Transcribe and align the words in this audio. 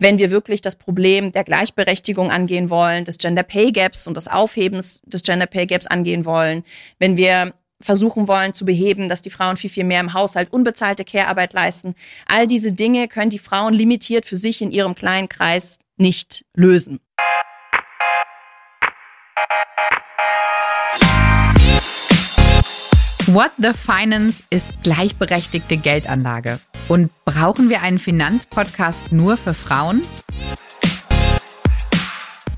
wenn 0.00 0.18
wir 0.18 0.30
wirklich 0.30 0.62
das 0.62 0.74
Problem 0.74 1.30
der 1.30 1.44
Gleichberechtigung 1.44 2.30
angehen 2.30 2.70
wollen, 2.70 3.04
des 3.04 3.18
Gender 3.18 3.44
Pay 3.44 3.70
Gaps 3.70 4.08
und 4.08 4.16
des 4.16 4.26
Aufhebens 4.26 5.02
des 5.04 5.22
Gender 5.22 5.46
Pay 5.46 5.66
Gaps 5.66 5.86
angehen 5.86 6.24
wollen, 6.24 6.64
wenn 6.98 7.16
wir 7.16 7.52
versuchen 7.82 8.26
wollen 8.26 8.52
zu 8.52 8.64
beheben, 8.64 9.08
dass 9.08 9.22
die 9.22 9.30
Frauen 9.30 9.56
viel, 9.56 9.70
viel 9.70 9.84
mehr 9.84 10.00
im 10.00 10.12
Haushalt 10.12 10.52
unbezahlte 10.52 11.04
Care-Arbeit 11.04 11.52
leisten. 11.52 11.94
All 12.26 12.46
diese 12.46 12.72
Dinge 12.72 13.08
können 13.08 13.30
die 13.30 13.38
Frauen 13.38 13.72
limitiert 13.72 14.26
für 14.26 14.36
sich 14.36 14.60
in 14.60 14.70
ihrem 14.70 14.94
kleinen 14.94 15.28
Kreis 15.28 15.78
nicht 15.96 16.44
lösen. 16.54 17.00
What 23.26 23.52
the 23.58 23.72
Finance 23.74 24.42
ist 24.50 24.66
gleichberechtigte 24.82 25.76
Geldanlage. 25.76 26.58
Und 26.90 27.12
brauchen 27.24 27.70
wir 27.70 27.82
einen 27.82 28.00
Finanzpodcast 28.00 29.12
nur 29.12 29.36
für 29.36 29.54
Frauen? 29.54 30.02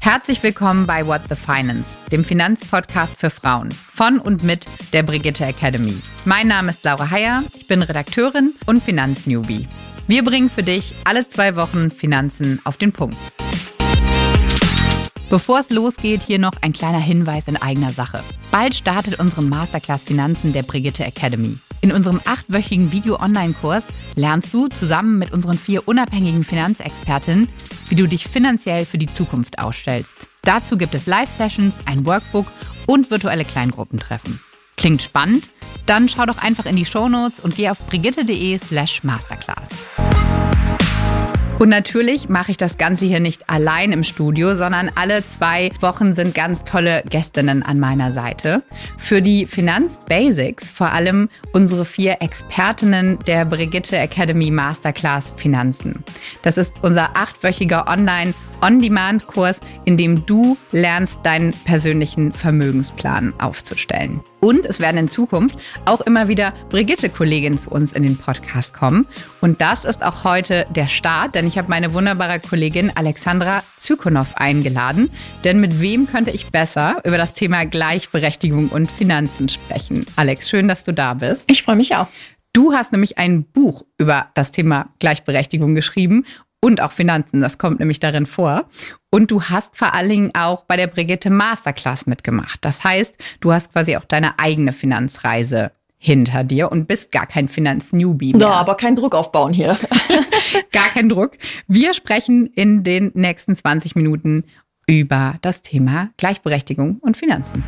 Herzlich 0.00 0.42
willkommen 0.42 0.86
bei 0.86 1.06
What 1.06 1.20
the 1.28 1.34
Finance, 1.34 1.84
dem 2.10 2.24
Finanzpodcast 2.24 3.14
für 3.18 3.28
Frauen 3.28 3.70
von 3.72 4.18
und 4.18 4.42
mit 4.42 4.64
der 4.94 5.02
Brigitte 5.02 5.44
Academy. 5.44 5.96
Mein 6.24 6.48
Name 6.48 6.70
ist 6.70 6.82
Laura 6.82 7.10
Heyer, 7.10 7.44
ich 7.54 7.66
bin 7.66 7.82
Redakteurin 7.82 8.54
und 8.64 8.82
Finanznewbie. 8.82 9.68
Wir 10.06 10.24
bringen 10.24 10.48
für 10.48 10.62
dich 10.62 10.94
alle 11.04 11.28
zwei 11.28 11.54
Wochen 11.54 11.90
Finanzen 11.90 12.58
auf 12.64 12.78
den 12.78 12.94
Punkt. 12.94 13.18
Bevor 15.28 15.60
es 15.60 15.68
losgeht, 15.68 16.22
hier 16.22 16.38
noch 16.38 16.54
ein 16.62 16.72
kleiner 16.72 17.00
Hinweis 17.00 17.48
in 17.48 17.60
eigener 17.60 17.92
Sache. 17.92 18.24
Bald 18.50 18.74
startet 18.74 19.20
unsere 19.20 19.42
Masterclass 19.42 20.04
Finanzen 20.04 20.54
der 20.54 20.62
Brigitte 20.62 21.04
Academy. 21.04 21.58
In 21.82 21.90
unserem 21.90 22.20
achtwöchigen 22.24 22.92
Video-Online-Kurs 22.92 23.82
lernst 24.14 24.54
du 24.54 24.68
zusammen 24.68 25.18
mit 25.18 25.32
unseren 25.32 25.58
vier 25.58 25.88
unabhängigen 25.88 26.44
Finanzexpertinnen, 26.44 27.48
wie 27.88 27.96
du 27.96 28.06
dich 28.06 28.28
finanziell 28.28 28.84
für 28.84 28.98
die 28.98 29.12
Zukunft 29.12 29.58
ausstellst. 29.58 30.28
Dazu 30.42 30.78
gibt 30.78 30.94
es 30.94 31.06
Live-Sessions, 31.06 31.74
ein 31.86 32.06
Workbook 32.06 32.46
und 32.86 33.10
virtuelle 33.10 33.44
Kleingruppentreffen. 33.44 34.38
Klingt 34.76 35.02
spannend? 35.02 35.50
Dann 35.84 36.08
schau 36.08 36.24
doch 36.24 36.38
einfach 36.38 36.66
in 36.66 36.76
die 36.76 36.86
Shownotes 36.86 37.40
und 37.40 37.56
geh 37.56 37.68
auf 37.68 37.84
brigitte.de 37.88 38.58
slash 38.58 39.02
masterclass. 39.02 39.68
Und 41.62 41.68
natürlich 41.68 42.28
mache 42.28 42.50
ich 42.50 42.56
das 42.56 42.76
Ganze 42.76 43.04
hier 43.04 43.20
nicht 43.20 43.48
allein 43.48 43.92
im 43.92 44.02
Studio, 44.02 44.56
sondern 44.56 44.90
alle 44.96 45.24
zwei 45.24 45.70
Wochen 45.78 46.12
sind 46.12 46.34
ganz 46.34 46.64
tolle 46.64 47.04
Gästinnen 47.08 47.62
an 47.62 47.78
meiner 47.78 48.10
Seite. 48.10 48.64
Für 48.98 49.22
die 49.22 49.46
Finanzbasics 49.46 50.72
vor 50.72 50.90
allem 50.92 51.28
unsere 51.52 51.84
vier 51.84 52.16
Expertinnen 52.20 53.20
der 53.28 53.44
Brigitte 53.44 53.96
Academy 53.96 54.50
Masterclass 54.50 55.34
Finanzen. 55.36 56.02
Das 56.42 56.56
ist 56.56 56.72
unser 56.82 57.16
achtwöchiger 57.16 57.86
Online- 57.86 58.34
On-Demand-Kurs, 58.62 59.58
in 59.84 59.96
dem 59.96 60.24
du 60.24 60.56
lernst, 60.70 61.18
deinen 61.24 61.50
persönlichen 61.50 62.32
Vermögensplan 62.32 63.34
aufzustellen. 63.38 64.20
Und 64.40 64.66
es 64.66 64.80
werden 64.80 64.96
in 64.98 65.08
Zukunft 65.08 65.56
auch 65.84 66.00
immer 66.02 66.28
wieder 66.28 66.52
Brigitte-Kolleginnen 66.70 67.58
zu 67.58 67.70
uns 67.70 67.92
in 67.92 68.04
den 68.04 68.16
Podcast 68.16 68.72
kommen. 68.72 69.06
Und 69.40 69.60
das 69.60 69.84
ist 69.84 70.04
auch 70.04 70.24
heute 70.24 70.66
der 70.74 70.86
Start, 70.86 71.34
denn 71.34 71.46
ich 71.46 71.51
habe 71.58 71.68
meine 71.68 71.94
wunderbare 71.94 72.40
Kollegin 72.40 72.90
Alexandra 72.94 73.62
Zykonow 73.76 74.34
eingeladen. 74.36 75.10
Denn 75.44 75.60
mit 75.60 75.80
wem 75.80 76.06
könnte 76.06 76.30
ich 76.30 76.46
besser 76.46 77.00
über 77.04 77.18
das 77.18 77.34
Thema 77.34 77.64
Gleichberechtigung 77.64 78.68
und 78.68 78.90
Finanzen 78.90 79.48
sprechen? 79.48 80.06
Alex, 80.16 80.48
schön, 80.48 80.68
dass 80.68 80.84
du 80.84 80.92
da 80.92 81.14
bist. 81.14 81.50
Ich 81.50 81.62
freue 81.62 81.76
mich 81.76 81.94
auch. 81.96 82.08
Du 82.52 82.72
hast 82.72 82.92
nämlich 82.92 83.18
ein 83.18 83.44
Buch 83.44 83.84
über 83.98 84.26
das 84.34 84.50
Thema 84.50 84.90
Gleichberechtigung 84.98 85.74
geschrieben 85.74 86.24
und 86.60 86.80
auch 86.80 86.92
Finanzen. 86.92 87.40
Das 87.40 87.58
kommt 87.58 87.80
nämlich 87.80 88.00
darin 88.00 88.26
vor. 88.26 88.68
Und 89.10 89.30
du 89.30 89.42
hast 89.42 89.76
vor 89.76 89.94
allen 89.94 90.08
Dingen 90.08 90.30
auch 90.34 90.64
bei 90.64 90.76
der 90.76 90.86
Brigitte 90.86 91.30
Masterclass 91.30 92.06
mitgemacht. 92.06 92.64
Das 92.64 92.84
heißt, 92.84 93.14
du 93.40 93.52
hast 93.52 93.72
quasi 93.72 93.96
auch 93.96 94.04
deine 94.04 94.38
eigene 94.38 94.72
Finanzreise 94.72 95.72
hinter 96.04 96.42
dir 96.42 96.72
und 96.72 96.88
bist 96.88 97.12
gar 97.12 97.28
kein 97.28 97.48
Finanznewbie 97.48 98.32
mehr. 98.32 98.40
Ja, 98.40 98.52
aber 98.54 98.74
kein 98.74 98.96
Druck 98.96 99.14
aufbauen 99.14 99.52
hier. 99.52 99.78
gar 100.72 100.88
kein 100.88 101.08
Druck. 101.08 101.38
Wir 101.68 101.94
sprechen 101.94 102.48
in 102.48 102.82
den 102.82 103.12
nächsten 103.14 103.54
20 103.54 103.94
Minuten 103.94 104.42
über 104.88 105.36
das 105.42 105.62
Thema 105.62 106.10
Gleichberechtigung 106.16 106.96
und 106.96 107.16
Finanzen. 107.16 107.62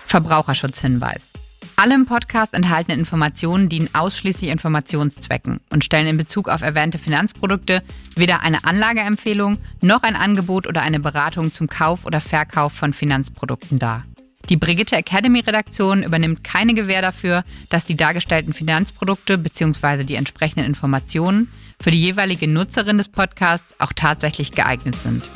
Verbraucherschutzhinweis. 0.00 1.32
Alle 1.76 1.94
im 1.94 2.06
Podcast 2.06 2.54
enthaltenen 2.54 2.98
Informationen 2.98 3.68
dienen 3.68 3.88
ausschließlich 3.92 4.50
Informationszwecken 4.50 5.60
und 5.70 5.84
stellen 5.84 6.08
in 6.08 6.16
Bezug 6.16 6.48
auf 6.48 6.62
erwähnte 6.62 6.98
Finanzprodukte 6.98 7.82
weder 8.16 8.40
eine 8.40 8.64
Anlageempfehlung 8.64 9.58
noch 9.80 10.02
ein 10.02 10.16
Angebot 10.16 10.66
oder 10.66 10.82
eine 10.82 10.98
Beratung 10.98 11.52
zum 11.52 11.68
Kauf 11.68 12.04
oder 12.04 12.20
Verkauf 12.20 12.72
von 12.72 12.92
Finanzprodukten 12.92 13.78
dar. 13.78 14.04
Die 14.48 14.56
Brigitte 14.56 14.96
Academy 14.96 15.40
Redaktion 15.40 16.02
übernimmt 16.02 16.42
keine 16.42 16.72
Gewähr 16.72 17.02
dafür, 17.02 17.44
dass 17.68 17.84
die 17.84 17.96
dargestellten 17.96 18.54
Finanzprodukte 18.54 19.36
bzw. 19.36 20.04
die 20.04 20.14
entsprechenden 20.14 20.64
Informationen 20.64 21.52
für 21.80 21.90
die 21.90 22.00
jeweilige 22.00 22.48
Nutzerin 22.48 22.96
des 22.96 23.08
Podcasts 23.08 23.78
auch 23.78 23.92
tatsächlich 23.94 24.52
geeignet 24.52 24.96
sind. 24.96 25.30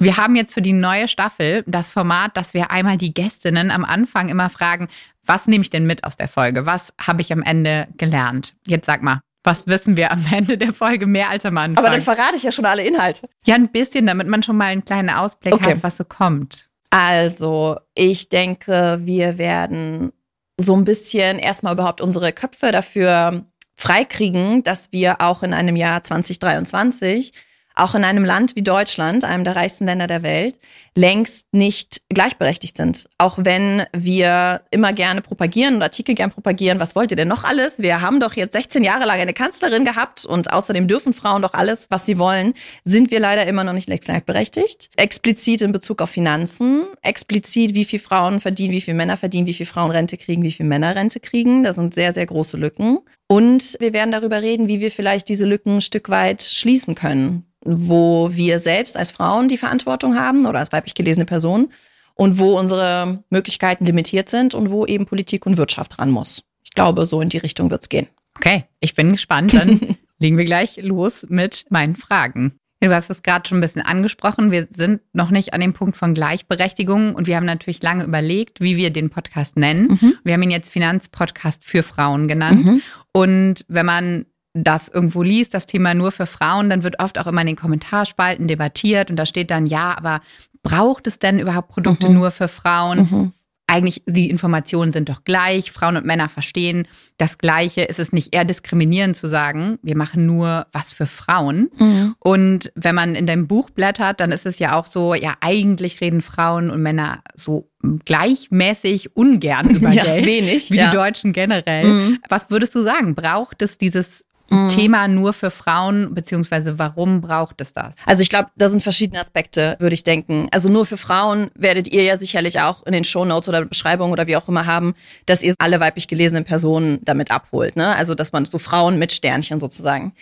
Wir 0.00 0.16
haben 0.16 0.34
jetzt 0.34 0.54
für 0.54 0.62
die 0.62 0.72
neue 0.72 1.06
Staffel 1.06 1.62
das 1.66 1.92
Format, 1.92 2.36
dass 2.36 2.54
wir 2.54 2.72
einmal 2.72 2.96
die 2.96 3.14
Gästinnen 3.14 3.70
am 3.70 3.84
Anfang 3.84 4.30
immer 4.30 4.50
fragen, 4.50 4.88
was 5.26 5.46
nehme 5.46 5.62
ich 5.62 5.70
denn 5.70 5.86
mit 5.86 6.02
aus 6.04 6.16
der 6.16 6.26
Folge? 6.26 6.66
Was 6.66 6.92
habe 6.98 7.20
ich 7.20 7.32
am 7.32 7.42
Ende 7.42 7.86
gelernt? 7.98 8.54
Jetzt 8.66 8.86
sag 8.86 9.02
mal, 9.02 9.20
was 9.42 9.66
wissen 9.66 9.96
wir 9.96 10.12
am 10.12 10.24
Ende 10.32 10.58
der 10.58 10.72
Folge 10.72 11.06
mehr 11.06 11.30
als 11.30 11.44
am 11.46 11.56
Anfang? 11.58 11.84
Aber 11.84 11.94
dann 11.94 12.02
verrate 12.02 12.36
ich 12.36 12.42
ja 12.42 12.52
schon 12.52 12.66
alle 12.66 12.84
Inhalte. 12.84 13.28
Ja, 13.46 13.54
ein 13.54 13.70
bisschen, 13.70 14.06
damit 14.06 14.28
man 14.28 14.42
schon 14.42 14.56
mal 14.56 14.66
einen 14.66 14.84
kleinen 14.84 15.10
Ausblick 15.10 15.54
okay. 15.54 15.72
hat, 15.72 15.82
was 15.82 15.96
so 15.96 16.04
kommt. 16.04 16.68
Also, 16.90 17.78
ich 17.94 18.28
denke, 18.28 18.98
wir 19.02 19.38
werden 19.38 20.12
so 20.56 20.74
ein 20.74 20.84
bisschen 20.84 21.38
erstmal 21.38 21.74
überhaupt 21.74 22.00
unsere 22.00 22.32
Köpfe 22.32 22.72
dafür 22.72 23.44
freikriegen, 23.76 24.62
dass 24.62 24.92
wir 24.92 25.20
auch 25.20 25.42
in 25.42 25.54
einem 25.54 25.76
Jahr 25.76 26.02
2023 26.02 27.32
auch 27.74 27.94
in 27.94 28.04
einem 28.04 28.24
Land 28.24 28.56
wie 28.56 28.62
Deutschland, 28.62 29.24
einem 29.24 29.44
der 29.44 29.56
reichsten 29.56 29.86
Länder 29.86 30.06
der 30.06 30.22
Welt, 30.22 30.58
längst 30.94 31.46
nicht 31.52 32.02
gleichberechtigt 32.08 32.76
sind. 32.76 33.08
Auch 33.18 33.38
wenn 33.40 33.84
wir 33.92 34.62
immer 34.70 34.92
gerne 34.92 35.22
propagieren 35.22 35.76
und 35.76 35.82
Artikel 35.82 36.14
gern 36.14 36.30
propagieren, 36.30 36.80
was 36.80 36.94
wollt 36.94 37.10
ihr 37.10 37.16
denn 37.16 37.28
noch 37.28 37.44
alles? 37.44 37.78
Wir 37.78 38.00
haben 38.00 38.20
doch 38.20 38.34
jetzt 38.34 38.52
16 38.52 38.82
Jahre 38.84 39.06
lang 39.06 39.20
eine 39.20 39.32
Kanzlerin 39.32 39.84
gehabt 39.84 40.24
und 40.24 40.52
außerdem 40.52 40.88
dürfen 40.88 41.12
Frauen 41.12 41.42
doch 41.42 41.54
alles, 41.54 41.86
was 41.90 42.06
sie 42.06 42.18
wollen, 42.18 42.54
sind 42.84 43.10
wir 43.10 43.20
leider 43.20 43.46
immer 43.46 43.64
noch 43.64 43.72
nicht 43.72 43.86
gleichberechtigt. 43.86 44.90
Explizit 44.96 45.62
in 45.62 45.72
Bezug 45.72 46.02
auf 46.02 46.10
Finanzen, 46.10 46.86
explizit 47.02 47.74
wie 47.74 47.84
viel 47.84 47.98
Frauen 47.98 48.40
verdienen, 48.40 48.72
wie 48.72 48.80
viel 48.80 48.94
Männer 48.94 49.16
verdienen, 49.16 49.46
wie 49.46 49.54
viel 49.54 49.66
Frauen 49.66 49.90
Rente 49.90 50.16
kriegen, 50.16 50.42
wie 50.42 50.52
viel 50.52 50.66
Männer 50.66 50.96
Rente 50.96 51.20
kriegen. 51.20 51.64
Da 51.64 51.72
sind 51.72 51.94
sehr, 51.94 52.12
sehr 52.12 52.26
große 52.26 52.56
Lücken. 52.56 52.98
Und 53.30 53.76
wir 53.78 53.92
werden 53.92 54.10
darüber 54.10 54.42
reden, 54.42 54.66
wie 54.66 54.80
wir 54.80 54.90
vielleicht 54.90 55.28
diese 55.28 55.46
Lücken 55.46 55.76
ein 55.76 55.80
Stück 55.80 56.08
weit 56.08 56.42
schließen 56.42 56.94
können 56.94 57.46
wo 57.64 58.30
wir 58.32 58.58
selbst 58.58 58.96
als 58.96 59.10
Frauen 59.10 59.48
die 59.48 59.58
Verantwortung 59.58 60.16
haben 60.16 60.46
oder 60.46 60.58
als 60.58 60.72
weiblich 60.72 60.94
gelesene 60.94 61.26
Person 61.26 61.70
und 62.14 62.38
wo 62.38 62.58
unsere 62.58 63.22
Möglichkeiten 63.30 63.84
limitiert 63.84 64.28
sind 64.28 64.54
und 64.54 64.70
wo 64.70 64.86
eben 64.86 65.06
Politik 65.06 65.46
und 65.46 65.56
Wirtschaft 65.56 65.98
ran 65.98 66.10
muss. 66.10 66.42
Ich 66.64 66.70
glaube, 66.70 67.06
so 67.06 67.20
in 67.20 67.28
die 67.28 67.38
Richtung 67.38 67.70
wird 67.70 67.82
es 67.82 67.88
gehen. 67.88 68.06
Okay, 68.36 68.64
ich 68.80 68.94
bin 68.94 69.12
gespannt. 69.12 69.54
Dann 69.54 69.96
legen 70.18 70.38
wir 70.38 70.44
gleich 70.44 70.78
los 70.78 71.26
mit 71.28 71.66
meinen 71.68 71.96
Fragen. 71.96 72.58
Du 72.82 72.94
hast 72.94 73.10
es 73.10 73.22
gerade 73.22 73.46
schon 73.46 73.58
ein 73.58 73.60
bisschen 73.60 73.82
angesprochen. 73.82 74.50
Wir 74.50 74.66
sind 74.74 75.02
noch 75.12 75.30
nicht 75.30 75.52
an 75.52 75.60
dem 75.60 75.74
Punkt 75.74 75.96
von 75.96 76.14
Gleichberechtigung 76.14 77.14
und 77.14 77.26
wir 77.26 77.36
haben 77.36 77.44
natürlich 77.44 77.82
lange 77.82 78.04
überlegt, 78.04 78.62
wie 78.62 78.78
wir 78.78 78.90
den 78.90 79.10
Podcast 79.10 79.56
nennen. 79.56 79.98
Mhm. 80.00 80.14
Wir 80.24 80.32
haben 80.32 80.42
ihn 80.42 80.50
jetzt 80.50 80.72
Finanzpodcast 80.72 81.62
für 81.62 81.82
Frauen 81.82 82.26
genannt. 82.26 82.64
Mhm. 82.64 82.82
Und 83.12 83.66
wenn 83.68 83.84
man 83.84 84.26
das 84.54 84.88
irgendwo 84.88 85.22
liest, 85.22 85.52
das 85.52 85.66
Thema 85.66 85.92
nur 85.92 86.10
für 86.10 86.26
Frauen, 86.26 86.70
dann 86.70 86.82
wird 86.82 87.00
oft 87.00 87.18
auch 87.18 87.26
immer 87.26 87.42
in 87.42 87.48
den 87.48 87.56
Kommentarspalten 87.56 88.48
debattiert 88.48 89.10
und 89.10 89.16
da 89.16 89.26
steht 89.26 89.50
dann, 89.50 89.66
ja, 89.66 89.96
aber 89.96 90.22
braucht 90.62 91.06
es 91.06 91.18
denn 91.18 91.38
überhaupt 91.38 91.68
Produkte 91.68 92.08
mhm. 92.08 92.14
nur 92.14 92.30
für 92.30 92.48
Frauen? 92.48 93.32
Eigentlich, 93.70 94.02
die 94.06 94.28
Informationen 94.28 94.90
sind 94.90 95.08
doch 95.08 95.22
gleich, 95.22 95.70
Frauen 95.70 95.96
und 95.96 96.04
Männer 96.04 96.28
verstehen 96.28 96.88
das 97.18 97.38
Gleiche. 97.38 97.82
Ist 97.82 98.00
es 98.00 98.12
nicht 98.12 98.34
eher 98.34 98.44
diskriminierend 98.44 99.14
zu 99.14 99.28
sagen, 99.28 99.78
wir 99.82 99.96
machen 99.96 100.26
nur 100.26 100.66
was 100.72 100.92
für 100.92 101.06
Frauen? 101.06 101.70
Mhm. 101.78 102.16
Und 102.18 102.72
wenn 102.74 102.96
man 102.96 103.14
in 103.14 103.26
deinem 103.26 103.46
Buch 103.46 103.70
blättert, 103.70 104.18
dann 104.18 104.32
ist 104.32 104.44
es 104.44 104.58
ja 104.58 104.76
auch 104.76 104.86
so, 104.86 105.14
ja, 105.14 105.34
eigentlich 105.40 106.00
reden 106.00 106.20
Frauen 106.20 106.70
und 106.70 106.82
Männer 106.82 107.22
so 107.36 107.70
gleichmäßig 108.04 109.16
ungern 109.16 109.70
über 109.70 109.90
ja, 109.90 110.02
Geld. 110.02 110.26
Wenig. 110.26 110.70
Wie 110.72 110.76
ja. 110.76 110.90
die 110.90 110.96
Deutschen 110.96 111.32
generell. 111.32 111.84
Mhm. 111.84 112.18
Was 112.28 112.50
würdest 112.50 112.74
du 112.74 112.82
sagen? 112.82 113.14
Braucht 113.14 113.62
es 113.62 113.78
dieses 113.78 114.26
mhm. 114.50 114.68
Thema 114.68 115.08
nur 115.08 115.32
für 115.32 115.50
Frauen, 115.50 116.14
beziehungsweise 116.14 116.78
warum 116.78 117.20
braucht 117.20 117.60
es 117.60 117.72
das? 117.72 117.94
Also 118.06 118.22
ich 118.22 118.28
glaube, 118.28 118.50
da 118.56 118.68
sind 118.68 118.82
verschiedene 118.82 119.20
Aspekte, 119.20 119.76
würde 119.78 119.94
ich 119.94 120.04
denken. 120.04 120.48
Also 120.50 120.68
nur 120.68 120.86
für 120.86 120.96
Frauen 120.96 121.50
werdet 121.54 121.88
ihr 121.88 122.02
ja 122.02 122.16
sicherlich 122.16 122.60
auch 122.60 122.84
in 122.84 122.92
den 122.92 123.04
Shownotes 123.04 123.48
oder 123.48 123.64
Beschreibungen 123.64 124.12
oder 124.12 124.26
wie 124.26 124.36
auch 124.36 124.48
immer 124.48 124.66
haben, 124.66 124.94
dass 125.26 125.42
ihr 125.42 125.54
alle 125.58 125.80
weiblich 125.80 126.08
gelesenen 126.08 126.44
Personen 126.44 126.98
damit 127.02 127.30
abholt. 127.30 127.76
Ne? 127.76 127.94
Also 127.96 128.14
dass 128.14 128.32
man 128.32 128.44
so 128.44 128.58
Frauen 128.58 128.98
mit 128.98 129.12
Sternchen 129.12 129.58
sozusagen. 129.58 130.12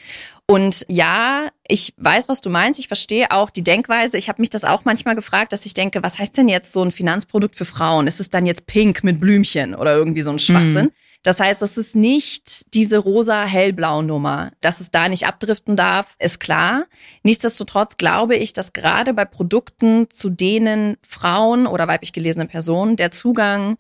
Und 0.50 0.86
ja, 0.88 1.48
ich 1.66 1.92
weiß, 1.98 2.30
was 2.30 2.40
du 2.40 2.48
meinst. 2.48 2.80
Ich 2.80 2.88
verstehe 2.88 3.30
auch 3.30 3.50
die 3.50 3.62
Denkweise. 3.62 4.16
Ich 4.16 4.30
habe 4.30 4.40
mich 4.40 4.48
das 4.48 4.64
auch 4.64 4.86
manchmal 4.86 5.14
gefragt, 5.14 5.52
dass 5.52 5.66
ich 5.66 5.74
denke, 5.74 6.02
was 6.02 6.18
heißt 6.18 6.38
denn 6.38 6.48
jetzt 6.48 6.72
so 6.72 6.82
ein 6.82 6.90
Finanzprodukt 6.90 7.54
für 7.54 7.66
Frauen? 7.66 8.06
Ist 8.06 8.18
es 8.18 8.30
dann 8.30 8.46
jetzt 8.46 8.66
pink 8.66 9.04
mit 9.04 9.20
Blümchen 9.20 9.74
oder 9.74 9.94
irgendwie 9.94 10.22
so 10.22 10.30
ein 10.30 10.38
Schwachsinn? 10.38 10.86
Mhm. 10.86 10.92
Das 11.22 11.40
heißt, 11.40 11.62
es 11.62 11.76
ist 11.76 11.96
nicht 11.96 12.74
diese 12.74 12.98
rosa 12.98 13.44
hellblau 13.44 14.02
Nummer. 14.02 14.52
Dass 14.60 14.80
es 14.80 14.90
da 14.90 15.08
nicht 15.08 15.26
abdriften 15.26 15.76
darf, 15.76 16.14
ist 16.18 16.38
klar. 16.38 16.84
Nichtsdestotrotz 17.22 17.96
glaube 17.96 18.36
ich, 18.36 18.52
dass 18.52 18.72
gerade 18.72 19.12
bei 19.14 19.24
Produkten, 19.24 20.08
zu 20.10 20.30
denen 20.30 20.96
Frauen 21.06 21.66
oder 21.66 21.88
weiblich 21.88 22.12
gelesene 22.12 22.46
Personen 22.46 22.96
der 22.96 23.10
Zugang 23.10 23.78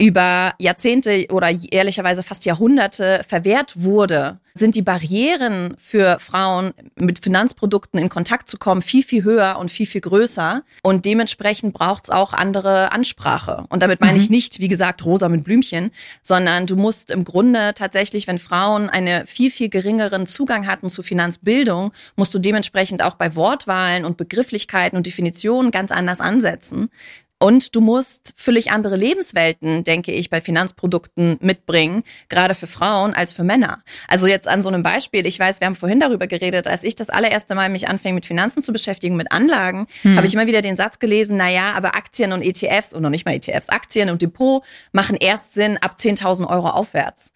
über 0.00 0.54
Jahrzehnte 0.58 1.26
oder 1.30 1.50
ehrlicherweise 1.72 2.22
fast 2.22 2.44
Jahrhunderte 2.44 3.24
verwehrt 3.26 3.82
wurde, 3.82 4.38
sind 4.54 4.74
die 4.74 4.82
Barrieren 4.82 5.74
für 5.78 6.18
Frauen, 6.20 6.72
mit 6.96 7.18
Finanzprodukten 7.18 7.98
in 7.98 8.08
Kontakt 8.08 8.48
zu 8.48 8.58
kommen, 8.58 8.82
viel, 8.82 9.02
viel 9.02 9.24
höher 9.24 9.58
und 9.58 9.70
viel, 9.70 9.86
viel 9.86 10.00
größer. 10.00 10.62
Und 10.82 11.04
dementsprechend 11.04 11.74
braucht 11.74 12.04
es 12.04 12.10
auch 12.10 12.32
andere 12.32 12.92
Ansprache. 12.92 13.64
Und 13.68 13.82
damit 13.82 14.00
meine 14.00 14.14
mhm. 14.14 14.20
ich 14.20 14.30
nicht, 14.30 14.60
wie 14.60 14.68
gesagt, 14.68 15.04
rosa 15.04 15.28
mit 15.28 15.44
Blümchen, 15.44 15.90
sondern 16.22 16.66
du 16.66 16.76
musst 16.76 17.10
im 17.10 17.24
Grunde 17.24 17.72
tatsächlich, 17.74 18.26
wenn 18.26 18.38
Frauen 18.38 18.88
einen 18.88 19.26
viel, 19.26 19.50
viel 19.50 19.68
geringeren 19.68 20.26
Zugang 20.26 20.66
hatten 20.66 20.90
zu 20.90 21.02
Finanzbildung, 21.02 21.92
musst 22.16 22.34
du 22.34 22.38
dementsprechend 22.38 23.02
auch 23.02 23.14
bei 23.14 23.34
Wortwahlen 23.34 24.04
und 24.04 24.16
Begrifflichkeiten 24.16 24.96
und 24.96 25.06
Definitionen 25.06 25.70
ganz 25.70 25.92
anders 25.92 26.20
ansetzen. 26.20 26.90
Und 27.38 27.76
du 27.76 27.80
musst 27.80 28.34
völlig 28.36 28.72
andere 28.72 28.96
Lebenswelten, 28.96 29.84
denke 29.84 30.12
ich, 30.12 30.28
bei 30.28 30.40
Finanzprodukten 30.40 31.38
mitbringen, 31.40 32.02
gerade 32.28 32.54
für 32.54 32.66
Frauen 32.66 33.14
als 33.14 33.32
für 33.32 33.44
Männer. 33.44 33.82
Also 34.08 34.26
jetzt 34.26 34.48
an 34.48 34.60
so 34.60 34.68
einem 34.68 34.82
Beispiel, 34.82 35.24
ich 35.24 35.38
weiß, 35.38 35.60
wir 35.60 35.66
haben 35.66 35.76
vorhin 35.76 36.00
darüber 36.00 36.26
geredet, 36.26 36.66
als 36.66 36.82
ich 36.82 36.96
das 36.96 37.10
allererste 37.10 37.54
Mal 37.54 37.68
mich 37.68 37.88
anfing 37.88 38.14
mit 38.14 38.26
Finanzen 38.26 38.60
zu 38.60 38.72
beschäftigen, 38.72 39.16
mit 39.16 39.30
Anlagen, 39.30 39.86
hm. 40.02 40.16
habe 40.16 40.26
ich 40.26 40.34
immer 40.34 40.48
wieder 40.48 40.62
den 40.62 40.76
Satz 40.76 40.98
gelesen, 40.98 41.36
na 41.36 41.48
ja, 41.48 41.72
aber 41.74 41.94
Aktien 41.94 42.32
und 42.32 42.42
ETFs 42.42 42.92
und 42.92 43.02
noch 43.02 43.10
nicht 43.10 43.24
mal 43.24 43.34
ETFs, 43.34 43.68
Aktien 43.68 44.10
und 44.10 44.20
Depot 44.20 44.64
machen 44.90 45.16
erst 45.16 45.54
Sinn 45.54 45.78
ab 45.78 45.96
10.000 45.98 46.48
Euro 46.48 46.70
aufwärts. 46.70 47.32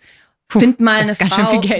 Find 0.61 0.81
mal 0.81 1.01
eine 1.01 1.15
Frau. 1.15 1.27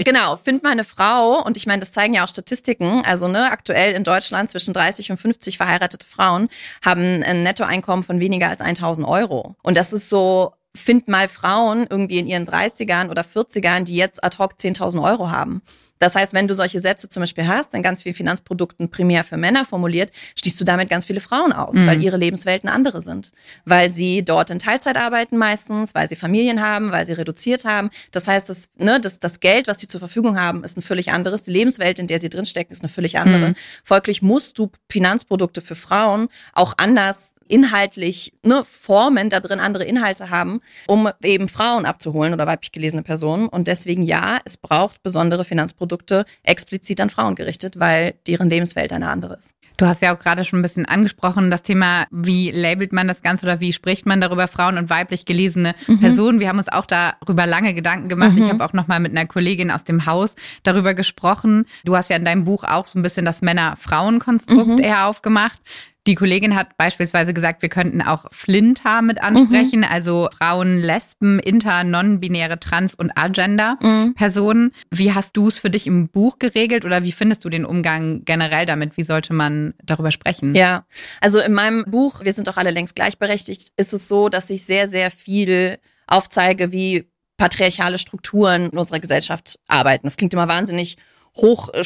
Genau, 0.03 0.35
find 0.35 0.63
mal 0.63 0.71
eine 0.71 0.83
Frau. 0.83 1.41
Und 1.43 1.57
ich 1.57 1.65
meine, 1.65 1.79
das 1.81 1.91
zeigen 1.91 2.13
ja 2.13 2.23
auch 2.23 2.27
Statistiken. 2.29 3.03
Also 3.05 3.27
ne, 3.27 3.51
aktuell 3.51 3.93
in 3.93 4.03
Deutschland 4.03 4.49
zwischen 4.49 4.73
30 4.73 5.11
und 5.11 5.17
50 5.17 5.57
verheiratete 5.57 6.07
Frauen 6.07 6.49
haben 6.83 7.23
ein 7.23 7.43
Nettoeinkommen 7.43 8.03
von 8.03 8.19
weniger 8.19 8.49
als 8.49 8.61
1000 8.61 9.07
Euro. 9.07 9.55
Und 9.63 9.77
das 9.77 9.93
ist 9.93 10.09
so 10.09 10.53
find 10.75 11.07
mal 11.07 11.27
Frauen 11.27 11.85
irgendwie 11.89 12.19
in 12.19 12.27
ihren 12.27 12.47
30ern 12.47 13.09
oder 13.09 13.21
40ern, 13.21 13.83
die 13.83 13.95
jetzt 13.95 14.23
ad 14.23 14.37
hoc 14.39 14.53
10.000 14.53 15.03
Euro 15.03 15.29
haben. 15.29 15.61
Das 16.03 16.15
heißt, 16.15 16.33
wenn 16.33 16.49
du 16.49 16.53
solche 16.53 16.81
Sätze 16.81 17.07
zum 17.07 17.21
Beispiel 17.21 17.47
hast, 17.47 17.73
in 17.73 17.81
ganz 17.81 18.03
vielen 18.03 18.15
Finanzprodukten 18.15 18.89
primär 18.89 19.23
für 19.23 19.37
Männer 19.37 19.63
formuliert, 19.63 20.11
schließt 20.37 20.59
du 20.59 20.65
damit 20.65 20.89
ganz 20.89 21.05
viele 21.05 21.21
Frauen 21.21 21.53
aus, 21.53 21.75
mhm. 21.75 21.87
weil 21.87 22.03
ihre 22.03 22.17
Lebenswelten 22.17 22.67
andere 22.67 23.01
sind. 23.01 23.31
Weil 23.63 23.89
sie 23.89 24.25
dort 24.25 24.49
in 24.49 24.59
Teilzeit 24.59 24.97
arbeiten 24.97 25.37
meistens, 25.37 25.95
weil 25.95 26.09
sie 26.09 26.17
Familien 26.17 26.61
haben, 26.61 26.91
weil 26.91 27.05
sie 27.05 27.13
reduziert 27.13 27.63
haben. 27.63 27.89
Das 28.11 28.27
heißt, 28.27 28.49
das, 28.49 28.69
ne, 28.75 28.99
das, 28.99 29.19
das 29.19 29.39
Geld, 29.39 29.67
was 29.67 29.79
sie 29.79 29.87
zur 29.87 29.99
Verfügung 29.99 30.37
haben, 30.37 30.65
ist 30.65 30.77
ein 30.77 30.81
völlig 30.81 31.11
anderes. 31.13 31.43
Die 31.43 31.53
Lebenswelt, 31.53 31.99
in 31.99 32.07
der 32.07 32.19
sie 32.19 32.29
drinstecken, 32.29 32.73
ist 32.73 32.81
eine 32.81 32.89
völlig 32.89 33.17
andere. 33.17 33.49
Mhm. 33.49 33.55
Folglich 33.85 34.21
musst 34.21 34.57
du 34.57 34.71
Finanzprodukte 34.89 35.61
für 35.61 35.75
Frauen 35.75 36.27
auch 36.51 36.73
anders 36.77 37.32
inhaltlich 37.47 38.33
ne, 38.43 38.63
Formen 38.65 39.29
da 39.29 39.39
drin 39.39 39.59
andere 39.59 39.83
Inhalte 39.83 40.29
haben, 40.29 40.61
um 40.87 41.09
eben 41.23 41.47
Frauen 41.47 41.85
abzuholen 41.85 42.33
oder 42.33 42.47
weiblich 42.47 42.71
gelesene 42.71 43.03
Personen. 43.03 43.47
Und 43.47 43.67
deswegen 43.67 44.03
ja, 44.03 44.39
es 44.45 44.57
braucht 44.57 45.03
besondere 45.03 45.43
Finanzprodukte 45.43 46.25
explizit 46.43 47.01
an 47.01 47.09
Frauen 47.09 47.35
gerichtet, 47.35 47.79
weil 47.79 48.15
deren 48.27 48.49
Lebenswelt 48.49 48.93
eine 48.93 49.09
andere 49.09 49.35
ist. 49.35 49.55
Du 49.77 49.87
hast 49.87 50.01
ja 50.01 50.15
auch 50.15 50.19
gerade 50.19 50.43
schon 50.43 50.59
ein 50.59 50.61
bisschen 50.61 50.85
angesprochen, 50.85 51.49
das 51.49 51.63
Thema, 51.63 52.05
wie 52.11 52.51
labelt 52.51 52.93
man 52.93 53.07
das 53.07 53.21
Ganze 53.21 53.45
oder 53.45 53.59
wie 53.59 53.73
spricht 53.73 54.05
man 54.05 54.21
darüber, 54.21 54.47
Frauen 54.47 54.77
und 54.77 54.89
weiblich 54.89 55.25
gelesene 55.25 55.73
mhm. 55.87 55.99
Personen. 55.99 56.39
Wir 56.39 56.49
haben 56.49 56.59
uns 56.59 56.69
auch 56.69 56.85
darüber 56.85 57.47
lange 57.47 57.73
Gedanken 57.73 58.07
gemacht. 58.07 58.33
Mhm. 58.33 58.43
Ich 58.43 58.49
habe 58.49 58.63
auch 58.63 58.73
noch 58.73 58.87
mal 58.87 58.99
mit 58.99 59.11
einer 59.11 59.25
Kollegin 59.25 59.71
aus 59.71 59.83
dem 59.83 60.05
Haus 60.05 60.35
darüber 60.61 60.93
gesprochen. 60.93 61.65
Du 61.85 61.95
hast 61.95 62.09
ja 62.09 62.17
in 62.17 62.25
deinem 62.25 62.45
Buch 62.45 62.63
auch 62.63 62.85
so 62.85 62.99
ein 62.99 63.03
bisschen 63.03 63.25
das 63.25 63.41
Männer-Frauen-Konstrukt 63.41 64.67
mhm. 64.67 64.79
eher 64.79 65.07
aufgemacht. 65.07 65.59
Die 66.05 66.15
Kollegin 66.15 66.55
hat 66.55 66.75
beispielsweise 66.75 67.33
gesagt, 67.33 67.61
wir 67.61 67.69
könnten 67.69 68.01
auch 68.01 68.25
Flinter 68.31 69.01
mit 69.01 69.23
ansprechen, 69.23 69.79
mhm. 69.79 69.87
also 69.89 70.27
Frauen, 70.37 70.81
Lesben, 70.81 71.39
Inter, 71.39 71.85
Non-binäre, 71.85 72.59
Trans- 72.59 72.95
und 72.95 73.17
Agender-Personen. 73.17 74.63
Mhm. 74.65 74.71
Wie 74.91 75.13
hast 75.13 75.37
du 75.37 75.47
es 75.47 75.59
für 75.59 75.69
dich 75.69 75.87
im 75.87 76.09
Buch 76.09 76.39
geregelt 76.39 76.83
oder 76.83 77.03
wie 77.03 77.13
findest 77.13 77.45
du 77.45 77.49
den 77.49 77.63
Umgang 77.63 78.25
generell 78.25 78.65
damit? 78.65 78.97
Wie 78.97 79.03
sollte 79.03 79.33
man 79.33 79.75
darüber 79.81 80.11
sprechen? 80.11 80.55
Ja, 80.55 80.85
also 81.21 81.39
in 81.39 81.53
meinem 81.53 81.85
Buch, 81.85 82.21
wir 82.23 82.33
sind 82.33 82.47
doch 82.47 82.57
alle 82.57 82.71
längst 82.71 82.95
gleichberechtigt, 82.95 83.69
ist 83.77 83.93
es 83.93 84.09
so, 84.09 84.27
dass 84.27 84.49
ich 84.49 84.65
sehr, 84.65 84.89
sehr 84.89 85.09
viel 85.09 85.79
aufzeige, 86.07 86.73
wie 86.73 87.09
patriarchale 87.37 87.97
Strukturen 87.97 88.69
in 88.69 88.77
unserer 88.77 88.99
Gesellschaft 88.99 89.57
arbeiten. 89.67 90.05
Das 90.05 90.17
klingt 90.17 90.33
immer 90.33 90.47
wahnsinnig 90.47 90.97
hoch 91.35 91.69
äh, 91.73 91.83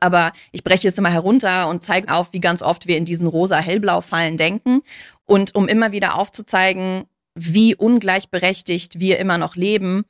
aber 0.00 0.32
ich 0.52 0.64
breche 0.64 0.88
es 0.88 0.98
immer 0.98 1.10
herunter 1.10 1.68
und 1.68 1.82
zeige 1.82 2.12
auf, 2.12 2.32
wie 2.32 2.40
ganz 2.40 2.62
oft 2.62 2.86
wir 2.86 2.96
in 2.96 3.04
diesen 3.04 3.26
rosa-hellblau-Fallen 3.26 4.36
denken. 4.36 4.82
Und 5.24 5.54
um 5.54 5.68
immer 5.68 5.92
wieder 5.92 6.14
aufzuzeigen, 6.16 7.04
wie 7.34 7.74
ungleichberechtigt 7.74 9.00
wir 9.00 9.18
immer 9.18 9.38
noch 9.38 9.56
leben, 9.56 10.04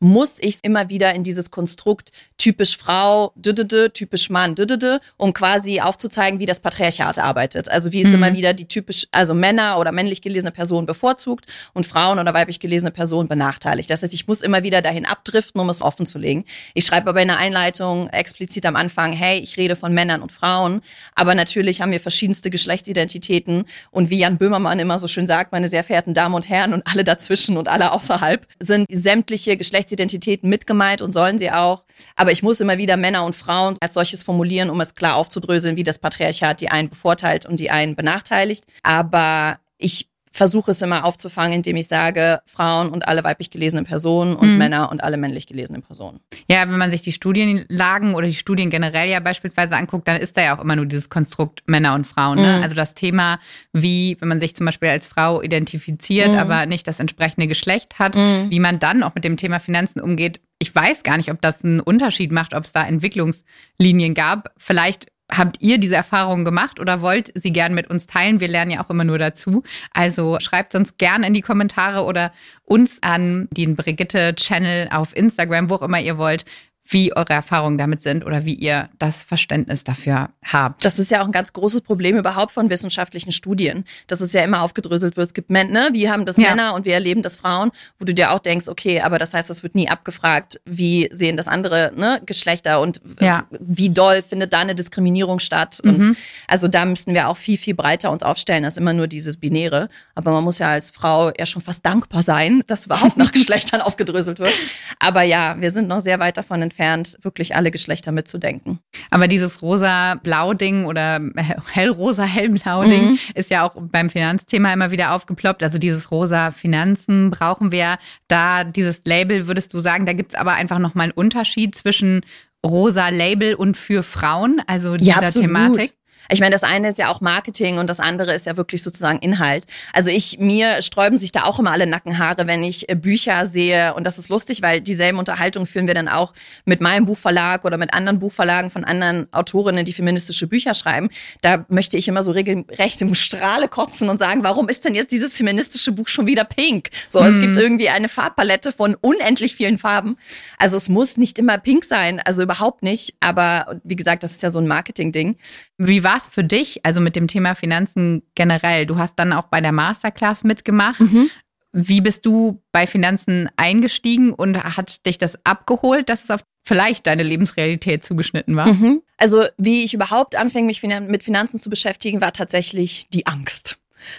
muss 0.00 0.38
ich 0.40 0.58
immer 0.62 0.90
wieder 0.90 1.14
in 1.14 1.24
dieses 1.24 1.50
Konstrukt 1.50 2.10
typisch 2.38 2.78
Frau, 2.78 3.32
düdede, 3.34 3.92
typisch 3.92 4.30
Mann, 4.30 4.54
düdede, 4.54 5.00
um 5.16 5.32
quasi 5.32 5.80
aufzuzeigen, 5.80 6.38
wie 6.38 6.46
das 6.46 6.60
Patriarchat 6.60 7.18
arbeitet. 7.18 7.68
Also 7.68 7.92
wie 7.92 8.00
es 8.00 8.08
mhm. 8.08 8.14
immer 8.14 8.32
wieder 8.34 8.54
die 8.54 8.66
typisch, 8.66 9.08
also 9.10 9.34
Männer 9.34 9.78
oder 9.78 9.90
männlich 9.92 10.22
gelesene 10.22 10.52
Person 10.52 10.86
bevorzugt 10.86 11.46
und 11.74 11.84
Frauen 11.84 12.18
oder 12.20 12.32
weiblich 12.32 12.60
gelesene 12.60 12.92
Person 12.92 13.28
benachteiligt. 13.28 13.90
Das 13.90 14.02
heißt, 14.02 14.14
ich 14.14 14.28
muss 14.28 14.42
immer 14.42 14.62
wieder 14.62 14.82
dahin 14.82 15.04
abdriften, 15.04 15.60
um 15.60 15.68
es 15.68 15.82
offen 15.82 16.06
zu 16.06 16.18
legen. 16.18 16.44
Ich 16.74 16.86
schreibe 16.86 17.10
aber 17.10 17.20
in 17.20 17.28
der 17.28 17.38
Einleitung 17.38 18.08
explizit 18.08 18.64
am 18.66 18.76
Anfang, 18.76 19.12
hey, 19.12 19.40
ich 19.40 19.56
rede 19.56 19.74
von 19.74 19.92
Männern 19.92 20.22
und 20.22 20.30
Frauen, 20.30 20.80
aber 21.16 21.34
natürlich 21.34 21.80
haben 21.80 21.90
wir 21.90 22.00
verschiedenste 22.00 22.50
Geschlechtsidentitäten 22.50 23.64
und 23.90 24.10
wie 24.10 24.18
Jan 24.18 24.38
Böhmermann 24.38 24.78
immer 24.78 24.98
so 24.98 25.08
schön 25.08 25.26
sagt, 25.26 25.50
meine 25.50 25.68
sehr 25.68 25.82
verehrten 25.82 26.14
Damen 26.14 26.36
und 26.36 26.48
Herren 26.48 26.72
und 26.72 26.86
alle 26.86 27.02
dazwischen 27.02 27.56
und 27.56 27.68
alle 27.68 27.92
außerhalb, 27.92 28.46
sind 28.60 28.86
sämtliche 28.90 29.56
Geschlechtsidentitäten 29.56 30.48
mitgemeint 30.48 31.02
und 31.02 31.12
sollen 31.12 31.38
sie 31.38 31.50
auch. 31.50 31.82
Aber 32.14 32.27
aber 32.28 32.34
ich 32.34 32.42
muss 32.42 32.60
immer 32.60 32.76
wieder 32.76 32.98
Männer 32.98 33.24
und 33.24 33.34
Frauen 33.34 33.74
als 33.80 33.94
solches 33.94 34.22
formulieren, 34.22 34.68
um 34.68 34.82
es 34.82 34.94
klar 34.94 35.16
aufzudröseln, 35.16 35.76
wie 35.76 35.82
das 35.82 35.98
Patriarchat 35.98 36.60
die 36.60 36.68
einen 36.68 36.90
bevorteilt 36.90 37.46
und 37.46 37.58
die 37.58 37.70
einen 37.70 37.96
benachteiligt. 37.96 38.64
Aber 38.82 39.60
ich 39.78 40.10
versuche 40.32 40.70
es 40.70 40.82
immer 40.82 41.04
aufzufangen, 41.04 41.52
indem 41.52 41.76
ich 41.76 41.88
sage, 41.88 42.40
Frauen 42.46 42.88
und 42.90 43.06
alle 43.08 43.24
weiblich 43.24 43.50
gelesenen 43.50 43.84
Personen 43.84 44.36
und 44.36 44.52
mhm. 44.52 44.58
Männer 44.58 44.90
und 44.90 45.02
alle 45.02 45.16
männlich 45.16 45.46
gelesenen 45.46 45.82
Personen. 45.82 46.20
Ja, 46.48 46.60
wenn 46.62 46.78
man 46.78 46.90
sich 46.90 47.02
die 47.02 47.12
Studienlagen 47.12 48.14
oder 48.14 48.26
die 48.26 48.34
Studien 48.34 48.70
generell 48.70 49.08
ja 49.08 49.20
beispielsweise 49.20 49.76
anguckt, 49.76 50.08
dann 50.08 50.16
ist 50.16 50.36
da 50.36 50.42
ja 50.42 50.56
auch 50.56 50.62
immer 50.62 50.76
nur 50.76 50.86
dieses 50.86 51.10
Konstrukt 51.10 51.62
Männer 51.66 51.94
und 51.94 52.06
Frauen. 52.06 52.38
Ne? 52.38 52.58
Mhm. 52.58 52.62
Also 52.62 52.74
das 52.76 52.94
Thema, 52.94 53.38
wie, 53.72 54.16
wenn 54.20 54.28
man 54.28 54.40
sich 54.40 54.54
zum 54.54 54.66
Beispiel 54.66 54.88
als 54.88 55.06
Frau 55.06 55.42
identifiziert, 55.42 56.32
mhm. 56.32 56.38
aber 56.38 56.66
nicht 56.66 56.86
das 56.86 57.00
entsprechende 57.00 57.46
Geschlecht 57.46 57.98
hat, 57.98 58.14
mhm. 58.14 58.46
wie 58.50 58.60
man 58.60 58.78
dann 58.78 59.02
auch 59.02 59.14
mit 59.14 59.24
dem 59.24 59.36
Thema 59.36 59.58
Finanzen 59.58 60.00
umgeht, 60.00 60.40
ich 60.58 60.74
weiß 60.74 61.02
gar 61.04 61.16
nicht, 61.16 61.30
ob 61.30 61.40
das 61.40 61.62
einen 61.62 61.80
Unterschied 61.80 62.32
macht, 62.32 62.54
ob 62.54 62.64
es 62.64 62.72
da 62.72 62.84
Entwicklungslinien 62.84 64.14
gab. 64.14 64.52
Vielleicht 64.58 65.06
habt 65.30 65.60
ihr 65.60 65.78
diese 65.78 65.96
Erfahrungen 65.96 66.44
gemacht 66.44 66.80
oder 66.80 67.02
wollt 67.02 67.32
sie 67.34 67.52
gern 67.52 67.74
mit 67.74 67.88
uns 67.88 68.06
teilen? 68.06 68.40
Wir 68.40 68.48
lernen 68.48 68.70
ja 68.70 68.84
auch 68.84 68.90
immer 68.90 69.04
nur 69.04 69.18
dazu. 69.18 69.62
Also 69.92 70.38
schreibt 70.40 70.74
uns 70.74 70.96
gern 70.96 71.22
in 71.22 71.34
die 71.34 71.42
Kommentare 71.42 72.04
oder 72.04 72.32
uns 72.64 73.02
an 73.02 73.48
den 73.50 73.76
Brigitte-Channel 73.76 74.88
auf 74.90 75.16
Instagram, 75.16 75.70
wo 75.70 75.76
auch 75.76 75.82
immer 75.82 76.00
ihr 76.00 76.18
wollt, 76.18 76.44
wie 76.90 77.14
eure 77.14 77.34
Erfahrungen 77.34 77.76
damit 77.76 78.02
sind 78.02 78.24
oder 78.24 78.46
wie 78.46 78.54
ihr 78.54 78.88
das 78.98 79.22
Verständnis 79.22 79.84
dafür 79.84 80.30
habt. 80.42 80.86
Das 80.86 80.98
ist 80.98 81.10
ja 81.10 81.20
auch 81.20 81.26
ein 81.26 81.32
ganz 81.32 81.52
großes 81.52 81.82
Problem 81.82 82.16
überhaupt 82.16 82.50
von 82.50 82.70
wissenschaftlichen 82.70 83.30
Studien, 83.30 83.84
dass 84.06 84.22
es 84.22 84.32
ja 84.32 84.42
immer 84.42 84.62
aufgedröselt 84.62 85.18
wird. 85.18 85.26
Es 85.26 85.34
gibt 85.34 85.50
Männer, 85.50 85.90
ne? 85.90 85.90
wie 85.92 86.08
haben 86.08 86.24
das 86.24 86.38
ja. 86.38 86.48
Männer 86.48 86.72
und 86.74 86.86
wir 86.86 86.94
erleben 86.94 87.22
das 87.22 87.36
Frauen, 87.36 87.72
wo 87.98 88.06
du 88.06 88.14
dir 88.14 88.32
auch 88.32 88.38
denkst, 88.38 88.68
okay, 88.68 89.02
aber 89.02 89.18
das 89.18 89.34
heißt, 89.34 89.50
es 89.50 89.62
wird 89.62 89.74
nie 89.74 89.90
abgefragt, 89.90 90.62
wie 90.64 91.10
sehen 91.12 91.36
das 91.36 91.46
andere 91.46 91.92
ne, 91.94 92.22
Geschlechter 92.24 92.80
und 92.80 93.02
ja. 93.20 93.46
wie 93.60 93.90
doll 93.90 94.22
findet 94.22 94.54
da 94.54 94.60
eine 94.60 94.74
Diskriminierung 94.74 95.40
statt. 95.40 95.80
Mhm. 95.84 95.90
Und 95.90 96.16
also 96.46 96.68
da 96.68 96.86
müssten 96.86 97.12
wir 97.12 97.28
auch 97.28 97.36
viel, 97.36 97.58
viel 97.58 97.74
breiter 97.74 98.10
uns 98.10 98.22
aufstellen 98.22 98.64
als 98.64 98.78
immer 98.78 98.94
nur 98.94 99.08
dieses 99.08 99.36
Binäre. 99.36 99.90
Aber 100.14 100.30
man 100.30 100.42
muss 100.42 100.58
ja 100.58 100.70
als 100.70 100.90
Frau 100.90 101.32
ja 101.38 101.44
schon 101.44 101.60
fast 101.60 101.84
dankbar 101.84 102.22
sein, 102.22 102.62
dass 102.66 102.86
überhaupt 102.86 103.18
nach 103.18 103.32
Geschlechtern 103.32 103.82
aufgedröselt 103.82 104.38
wird. 104.38 104.54
Aber 104.98 105.22
ja, 105.22 105.54
wir 105.60 105.70
sind 105.70 105.86
noch 105.86 106.00
sehr 106.00 106.18
weit 106.18 106.38
davon 106.38 106.62
entfernt 106.62 106.77
entfernt, 106.78 107.18
wirklich 107.22 107.56
alle 107.56 107.70
Geschlechter 107.70 108.12
mitzudenken. 108.12 108.78
Aber 109.10 109.28
dieses 109.28 109.62
rosa-blau-Ding 109.62 110.84
oder 110.84 111.20
hellrosa-hellblau-Ding 111.72 113.10
mhm. 113.10 113.18
ist 113.34 113.50
ja 113.50 113.66
auch 113.66 113.74
beim 113.76 114.10
Finanzthema 114.10 114.72
immer 114.72 114.90
wieder 114.90 115.12
aufgeploppt. 115.12 115.62
Also 115.62 115.78
dieses 115.78 116.10
rosa 116.10 116.50
Finanzen 116.52 117.30
brauchen 117.30 117.72
wir. 117.72 117.98
Da 118.28 118.64
dieses 118.64 119.02
Label, 119.04 119.48
würdest 119.48 119.74
du 119.74 119.80
sagen, 119.80 120.06
da 120.06 120.12
gibt 120.12 120.34
es 120.34 120.38
aber 120.38 120.54
einfach 120.54 120.78
nochmal 120.78 121.04
einen 121.04 121.12
Unterschied 121.12 121.74
zwischen 121.74 122.22
rosa 122.64 123.08
Label 123.08 123.54
und 123.54 123.76
für 123.76 124.02
Frauen, 124.02 124.60
also 124.66 124.96
dieser 124.96 125.22
ja, 125.22 125.30
Thematik? 125.30 125.94
Ich 126.30 126.40
meine, 126.40 126.52
das 126.52 126.62
eine 126.62 126.88
ist 126.88 126.98
ja 126.98 127.08
auch 127.08 127.20
Marketing 127.20 127.78
und 127.78 127.88
das 127.88 128.00
andere 128.00 128.34
ist 128.34 128.46
ja 128.46 128.56
wirklich 128.56 128.82
sozusagen 128.82 129.18
Inhalt. 129.20 129.64
Also 129.92 130.10
ich, 130.10 130.38
mir 130.38 130.82
sträuben 130.82 131.16
sich 131.16 131.32
da 131.32 131.44
auch 131.44 131.58
immer 131.58 131.72
alle 131.72 131.86
Nackenhaare, 131.86 132.46
wenn 132.46 132.62
ich 132.62 132.88
äh, 132.88 132.94
Bücher 132.94 133.46
sehe. 133.46 133.94
Und 133.94 134.04
das 134.04 134.18
ist 134.18 134.28
lustig, 134.28 134.62
weil 134.62 134.80
dieselben 134.80 135.18
Unterhaltungen 135.18 135.66
führen 135.66 135.86
wir 135.86 135.94
dann 135.94 136.08
auch 136.08 136.32
mit 136.64 136.80
meinem 136.80 137.06
Buchverlag 137.06 137.64
oder 137.64 137.78
mit 137.78 137.94
anderen 137.94 138.18
Buchverlagen 138.18 138.70
von 138.70 138.84
anderen 138.84 139.32
Autorinnen, 139.32 139.84
die 139.84 139.92
feministische 139.92 140.46
Bücher 140.46 140.74
schreiben. 140.74 141.08
Da 141.40 141.64
möchte 141.68 141.96
ich 141.96 142.08
immer 142.08 142.22
so 142.22 142.30
regelrecht 142.30 143.00
im 143.00 143.14
Strahle 143.14 143.68
kotzen 143.68 144.08
und 144.08 144.18
sagen, 144.18 144.42
warum 144.42 144.68
ist 144.68 144.84
denn 144.84 144.94
jetzt 144.94 145.12
dieses 145.12 145.36
feministische 145.36 145.92
Buch 145.92 146.08
schon 146.08 146.26
wieder 146.26 146.44
pink? 146.44 146.90
So, 147.08 147.20
mhm. 147.20 147.26
es 147.26 147.34
gibt 147.40 147.52
mhm. 147.54 147.58
irgendwie 147.58 147.88
eine 147.88 148.08
Farbpalette 148.08 148.72
von 148.72 148.96
unendlich 149.00 149.54
vielen 149.54 149.78
Farben. 149.78 150.16
Also 150.58 150.76
es 150.76 150.88
muss 150.88 151.16
nicht 151.16 151.38
immer 151.38 151.58
pink 151.58 151.84
sein, 151.84 152.20
also 152.20 152.42
überhaupt 152.42 152.82
nicht. 152.82 153.14
Aber 153.20 153.80
wie 153.84 153.96
gesagt, 153.96 154.22
das 154.22 154.32
ist 154.32 154.42
ja 154.42 154.50
so 154.50 154.58
ein 154.58 154.66
Marketing-Ding. 154.66 155.36
Wie 155.78 156.04
war 156.08 156.16
es 156.16 156.26
für 156.26 156.42
dich, 156.42 156.86
also 156.86 157.02
mit 157.02 157.16
dem 157.16 157.28
Thema 157.28 157.54
Finanzen 157.54 158.22
generell? 158.34 158.86
Du 158.86 158.96
hast 158.96 159.12
dann 159.16 159.34
auch 159.34 159.48
bei 159.48 159.60
der 159.60 159.72
Masterclass 159.72 160.42
mitgemacht. 160.42 161.00
Mhm. 161.00 161.28
Wie 161.72 162.00
bist 162.00 162.24
du 162.24 162.62
bei 162.72 162.86
Finanzen 162.86 163.50
eingestiegen 163.56 164.32
und 164.32 164.56
hat 164.56 165.04
dich 165.04 165.18
das 165.18 165.38
abgeholt, 165.44 166.08
dass 166.08 166.24
es 166.24 166.30
auf 166.30 166.40
vielleicht 166.64 167.06
deine 167.06 167.22
Lebensrealität 167.22 168.06
zugeschnitten 168.06 168.56
war? 168.56 168.72
Mhm. 168.72 169.02
Also 169.18 169.44
wie 169.58 169.84
ich 169.84 169.92
überhaupt 169.92 170.34
anfing, 170.34 170.64
mich 170.64 170.82
mit 170.82 171.22
Finanzen 171.22 171.60
zu 171.60 171.68
beschäftigen, 171.68 172.22
war 172.22 172.32
tatsächlich 172.32 173.10
die 173.10 173.26
Angst. 173.26 173.77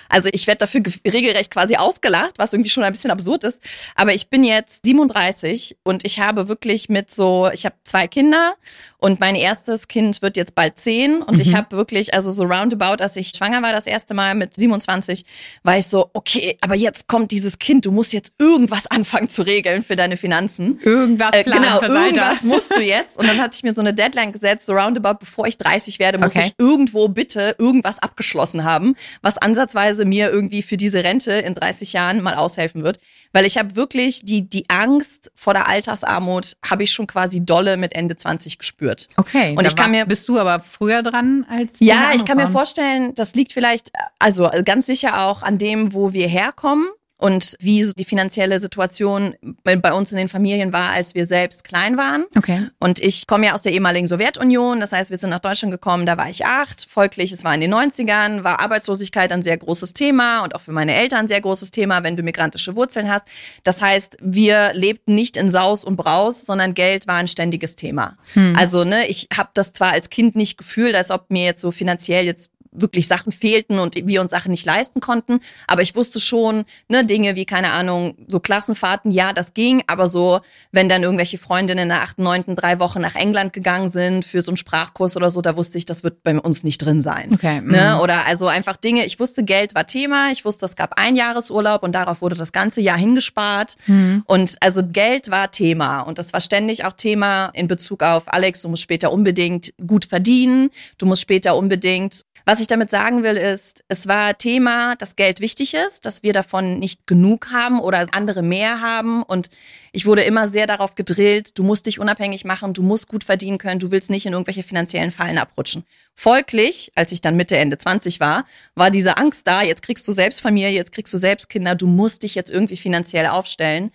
Also 0.10 0.30
ich 0.32 0.48
werde 0.48 0.60
dafür 0.60 0.82
regelrecht 1.06 1.52
quasi 1.52 1.76
ausgelacht, 1.76 2.34
was 2.38 2.54
irgendwie 2.54 2.70
schon 2.70 2.84
ein 2.84 2.92
bisschen 2.92 3.12
absurd 3.12 3.44
ist. 3.44 3.62
Aber 3.96 4.14
ich 4.14 4.30
bin 4.30 4.44
jetzt 4.44 4.86
37 4.86 5.78
und 5.84 6.06
ich 6.06 6.20
habe 6.20 6.48
wirklich 6.48 6.90
mit 6.90 7.12
so, 7.12 7.50
ich 7.54 7.66
habe 7.66 7.76
zwei 7.84 8.08
Kinder 8.08 8.56
und 8.98 9.20
mein 9.20 9.36
erstes 9.36 9.88
Kind 9.88 10.22
wird 10.22 10.36
jetzt 10.36 10.56
bald 10.56 10.78
zehn 10.78 11.22
und 11.22 11.36
mhm. 11.36 11.42
ich 11.42 11.56
habe 11.56 11.76
wirklich, 11.78 12.14
also 12.14 12.32
so 12.32 12.44
roundabout, 12.44 13.02
als 13.02 13.16
ich 13.16 13.30
schwanger 13.30 13.62
war 13.62 13.72
das 13.72 13.88
erste 13.88 14.14
Mal 14.14 14.36
mit 14.36 14.54
27, 14.54 15.26
war 15.64 15.78
ich 15.78 15.88
so, 15.88 16.10
okay, 16.14 16.58
aber 16.62 16.76
jetzt 16.76 17.08
kommt 17.08 17.32
dieses 17.32 17.60
Kind, 17.60 17.86
du 17.86 17.92
musst 17.92 18.12
jetzt 18.12 18.34
irgendwas 18.40 18.88
anfangen 18.88 19.30
zu 19.30 19.42
regeln 19.42 19.84
für 19.84 19.96
deine 19.96 20.18
Finanzen. 20.18 20.80
Irgendwas 20.84 21.34
äh, 21.34 21.44
Genau, 21.44 21.82
irgendwas 21.82 22.44
musst 22.44 22.76
du 22.76 22.82
jetzt. 22.82 23.18
Und 23.18 23.28
dann 23.28 23.40
hatte 23.40 23.56
ich 23.56 23.64
mir 23.64 23.74
so 23.74 23.82
eine 23.82 23.94
Deadline 23.94 24.32
gesetzt, 24.32 24.66
so 24.66 24.74
roundabout, 24.74 25.20
bevor 25.20 25.48
ich 25.48 25.58
30 25.58 26.00
werde, 26.00 26.18
muss 26.18 26.36
okay. 26.36 26.48
ich 26.48 26.54
irgendwo 26.58 27.08
bitte 27.08 27.56
irgendwas 27.58 28.00
abgeschlossen 28.00 28.64
haben, 28.64 28.96
was 29.22 29.38
ansatzweise 29.70 30.06
mir 30.06 30.30
irgendwie 30.30 30.62
für 30.62 30.78
diese 30.78 31.04
Rente 31.04 31.32
in 31.34 31.56
30 31.56 31.94
Jahren 31.94 32.22
mal 32.22 32.36
aushelfen 32.36 32.84
wird. 32.84 33.00
Weil 33.32 33.46
ich 33.46 33.58
habe 33.58 33.76
wirklich 33.76 34.26
die, 34.26 34.50
die 34.50 34.70
Angst 34.70 35.32
vor 35.36 35.54
der 35.54 35.68
Altersarmut, 35.68 36.58
habe 36.68 36.84
ich 36.84 36.92
schon 36.92 37.06
quasi 37.06 37.46
dolle 37.46 37.78
mit 37.78 37.94
Ende 37.94 38.16
20 38.16 38.58
gespürt. 38.58 39.08
Okay. 39.18 39.56
Und 39.58 39.66
ich 39.68 39.76
kann 39.76 39.92
mir. 39.92 40.06
Bist 40.06 40.28
du 40.28 40.40
aber 40.40 40.60
früher 40.60 41.04
dran 41.04 41.46
als. 41.48 41.74
Ja, 41.80 42.12
ich 42.16 42.26
kann 42.26 42.38
mir 42.38 42.48
vorstellen, 42.48 43.14
das 43.16 43.36
liegt 43.36 43.54
vielleicht, 43.54 43.92
also 44.18 44.50
ganz 44.66 44.88
sicher 44.88 45.22
auch 45.22 45.44
an 45.44 45.58
dem, 45.58 45.94
wo 45.94 46.14
wir 46.14 46.28
herkommen 46.28 46.88
und 47.20 47.56
wie 47.60 47.84
so 47.84 47.92
die 47.94 48.06
finanzielle 48.06 48.60
Situation 48.60 49.36
bei 49.64 49.94
uns 49.94 50.12
in 50.12 50.18
den 50.18 50.30
Familien 50.30 50.72
war, 50.72 50.92
als 50.92 51.16
wir 51.16 51.26
selbst 51.26 51.66
klein 51.66 51.98
waren. 51.98 52.26
Okay. 52.38 52.68
Und 52.80 53.02
ich 53.02 53.28
komme 53.28 53.48
ja 53.48 53.54
aus 53.54 53.62
der 53.62 53.74
ehemaligen 53.74 54.08
Sowjetunion, 54.08 54.80
das 54.80 54.94
heißt, 54.94 55.10
wir 55.10 55.18
sind 55.18 55.30
nach 55.30 55.40
Deutschland 55.40 55.72
gekommen, 55.72 56.06
da 56.06 56.18
war 56.18 56.30
ich 56.30 56.46
acht. 56.46 56.88
Folglich, 56.90 57.34
es 57.34 57.44
war 57.44 57.54
in 57.54 57.60
den 57.60 57.74
90ern, 57.74 58.46
war 58.46 58.62
Arbeitslosigkeit 58.62 59.34
ein 59.34 59.44
sehr 59.44 59.58
großes 59.58 59.94
Thema 59.94 60.44
und 60.44 60.56
auch 60.56 60.62
für 60.62 60.72
meine 60.72 60.96
Eltern 60.96 61.20
ein 61.20 61.28
sehr 61.28 61.42
großes 61.42 61.72
Thema, 61.72 62.04
wenn 62.04 62.16
du 62.16 62.24
migrantische 62.24 62.78
Wurzeln 62.78 63.12
hast. 63.12 63.26
Das 63.64 63.82
heißt, 63.82 64.18
wir 64.22 64.72
lebten 64.74 65.14
nicht 65.14 65.36
in 65.36 65.50
Saus 65.50 65.84
und 65.84 65.98
Braus, 65.98 66.46
sondern 66.46 66.74
Geld 66.74 67.06
war 67.06 67.16
ein 67.16 67.28
ständiges 67.28 67.76
Thema. 67.76 68.18
Hm. 68.34 68.56
Also, 68.58 68.86
ne, 68.86 69.08
ich 69.08 69.28
habe 69.36 69.50
das 69.54 69.74
zwar 69.74 69.92
als 69.92 70.10
Kind 70.10 70.38
nicht 70.38 70.58
gefühlt, 70.58 70.96
als 70.96 71.12
ob 71.12 71.30
mir 71.30 71.44
jetzt 71.44 71.60
so 71.60 71.72
finanziell 71.72 72.26
jetzt 72.26 72.52
wirklich 72.72 73.08
Sachen 73.08 73.32
fehlten 73.32 73.80
und 73.80 73.96
wir 73.96 74.22
uns 74.22 74.32
Sachen 74.32 74.52
nicht 74.52 74.66
leisten 74.66 75.00
konnten. 75.00 75.40
Aber 75.68 75.82
ich 75.82 75.96
wusste 75.96 76.20
schon, 76.20 76.66
ne, 76.88 77.06
Dinge 77.06 77.36
wie, 77.36 77.46
keine 77.46 77.72
Ahnung, 77.72 78.16
so 78.28 78.40
Klassenfahrten, 78.40 79.12
ja, 79.12 79.34
das 79.34 79.54
ging. 79.54 79.84
Aber 79.88 80.08
so, 80.08 80.40
wenn 80.72 80.90
dann 80.90 81.04
irgendwelche 81.04 81.38
Freundinnen 81.38 81.84
in 81.84 81.90
der 81.90 82.02
achten, 82.02 82.24
neunten, 82.24 82.56
drei 82.56 82.80
Wochen 82.80 83.02
nach 83.02 83.16
England 83.16 83.54
gegangen 83.54 83.90
sind 83.90 84.26
für 84.26 84.42
so 84.42 84.52
einen 84.52 84.58
Sprachkurs 84.58 85.16
oder 85.16 85.32
so, 85.32 85.42
da 85.42 85.56
wusste 85.56 85.78
ich, 85.78 85.86
das 85.86 86.04
wird 86.04 86.24
bei 86.24 86.38
uns 86.38 86.64
nicht 86.64 86.80
drin 86.80 87.02
sein. 87.02 87.32
Okay. 87.34 87.62
Ne? 87.62 87.96
Mhm. 87.96 88.02
Oder 88.02 88.26
also 88.26 88.48
einfach 88.48 88.78
Dinge, 88.78 89.06
ich 89.06 89.20
wusste, 89.20 89.44
Geld 89.44 89.76
war 89.76 89.88
Thema. 89.88 90.32
Ich 90.32 90.46
wusste, 90.46 90.66
es 90.66 90.76
gab 90.76 91.00
ein 91.00 91.16
Jahresurlaub 91.16 91.84
und 91.84 91.94
darauf 91.94 92.22
wurde 92.22 92.36
das 92.36 92.52
ganze 92.52 92.82
Jahr 92.82 92.98
hingespart. 92.98 93.76
Mhm. 93.88 94.24
Und 94.26 94.56
also 94.62 94.82
Geld 94.86 95.32
war 95.32 95.52
Thema. 95.52 96.02
Und 96.02 96.20
das 96.20 96.34
war 96.34 96.42
ständig 96.42 96.86
auch 96.86 96.94
Thema 96.94 97.48
in 97.54 97.68
Bezug 97.68 98.04
auf 98.04 98.32
Alex, 98.32 98.62
du 98.62 98.70
musst 98.70 98.84
später 98.84 99.12
unbedingt 99.12 99.74
gut 99.86 100.06
verdienen. 100.06 100.70
Du 100.98 101.06
musst 101.06 101.22
später 101.22 101.56
unbedingt 101.56 102.24
was 102.60 102.64
ich 102.64 102.68
damit 102.68 102.90
sagen 102.90 103.24
will, 103.24 103.38
ist, 103.38 103.86
es 103.88 104.10
war 104.10 104.38
Thema, 104.38 104.98
dass 104.98 105.16
Geld 105.16 105.40
wichtig 105.40 105.74
ist, 105.74 106.06
dass 106.06 106.24
wir 106.24 106.34
davon 106.34 106.78
nicht 106.78 107.08
genug 107.08 107.52
haben 107.54 107.80
oder 107.80 108.06
andere 108.12 108.42
mehr 108.42 108.82
haben. 108.82 109.24
Und 109.24 109.50
ich 109.94 110.06
wurde 110.06 110.24
immer 110.24 110.50
sehr 110.50 110.68
darauf 110.68 110.96
gedrillt, 110.96 111.58
du 111.58 111.64
musst 111.64 111.86
dich 111.86 112.00
unabhängig 112.00 112.44
machen, 112.44 112.74
du 112.74 112.84
musst 112.84 113.08
gut 113.08 113.24
verdienen 113.24 113.60
können, 113.60 113.80
du 113.80 113.92
willst 113.92 114.10
nicht 114.10 114.26
in 114.26 114.34
irgendwelche 114.34 114.64
finanziellen 114.64 115.12
Fallen 115.12 115.38
abrutschen. 115.38 115.86
Folglich, 116.16 116.92
als 116.96 117.14
ich 117.14 117.22
dann 117.22 117.38
Mitte, 117.38 117.56
Ende 117.56 117.78
20 117.78 118.20
war, 118.20 118.44
war 118.76 118.92
diese 118.92 119.16
Angst 119.16 119.48
da, 119.48 119.62
jetzt 119.62 119.82
kriegst 119.82 120.06
du 120.06 120.12
selbst 120.12 120.42
Familie, 120.42 120.72
jetzt 120.72 120.92
kriegst 120.92 121.14
du 121.14 121.18
selbst 121.18 121.48
Kinder, 121.48 121.76
du 121.76 121.88
musst 121.88 122.24
dich 122.24 122.36
jetzt 122.36 122.52
irgendwie 122.52 122.76
finanziell 122.76 123.28
aufstellen. 123.28 123.90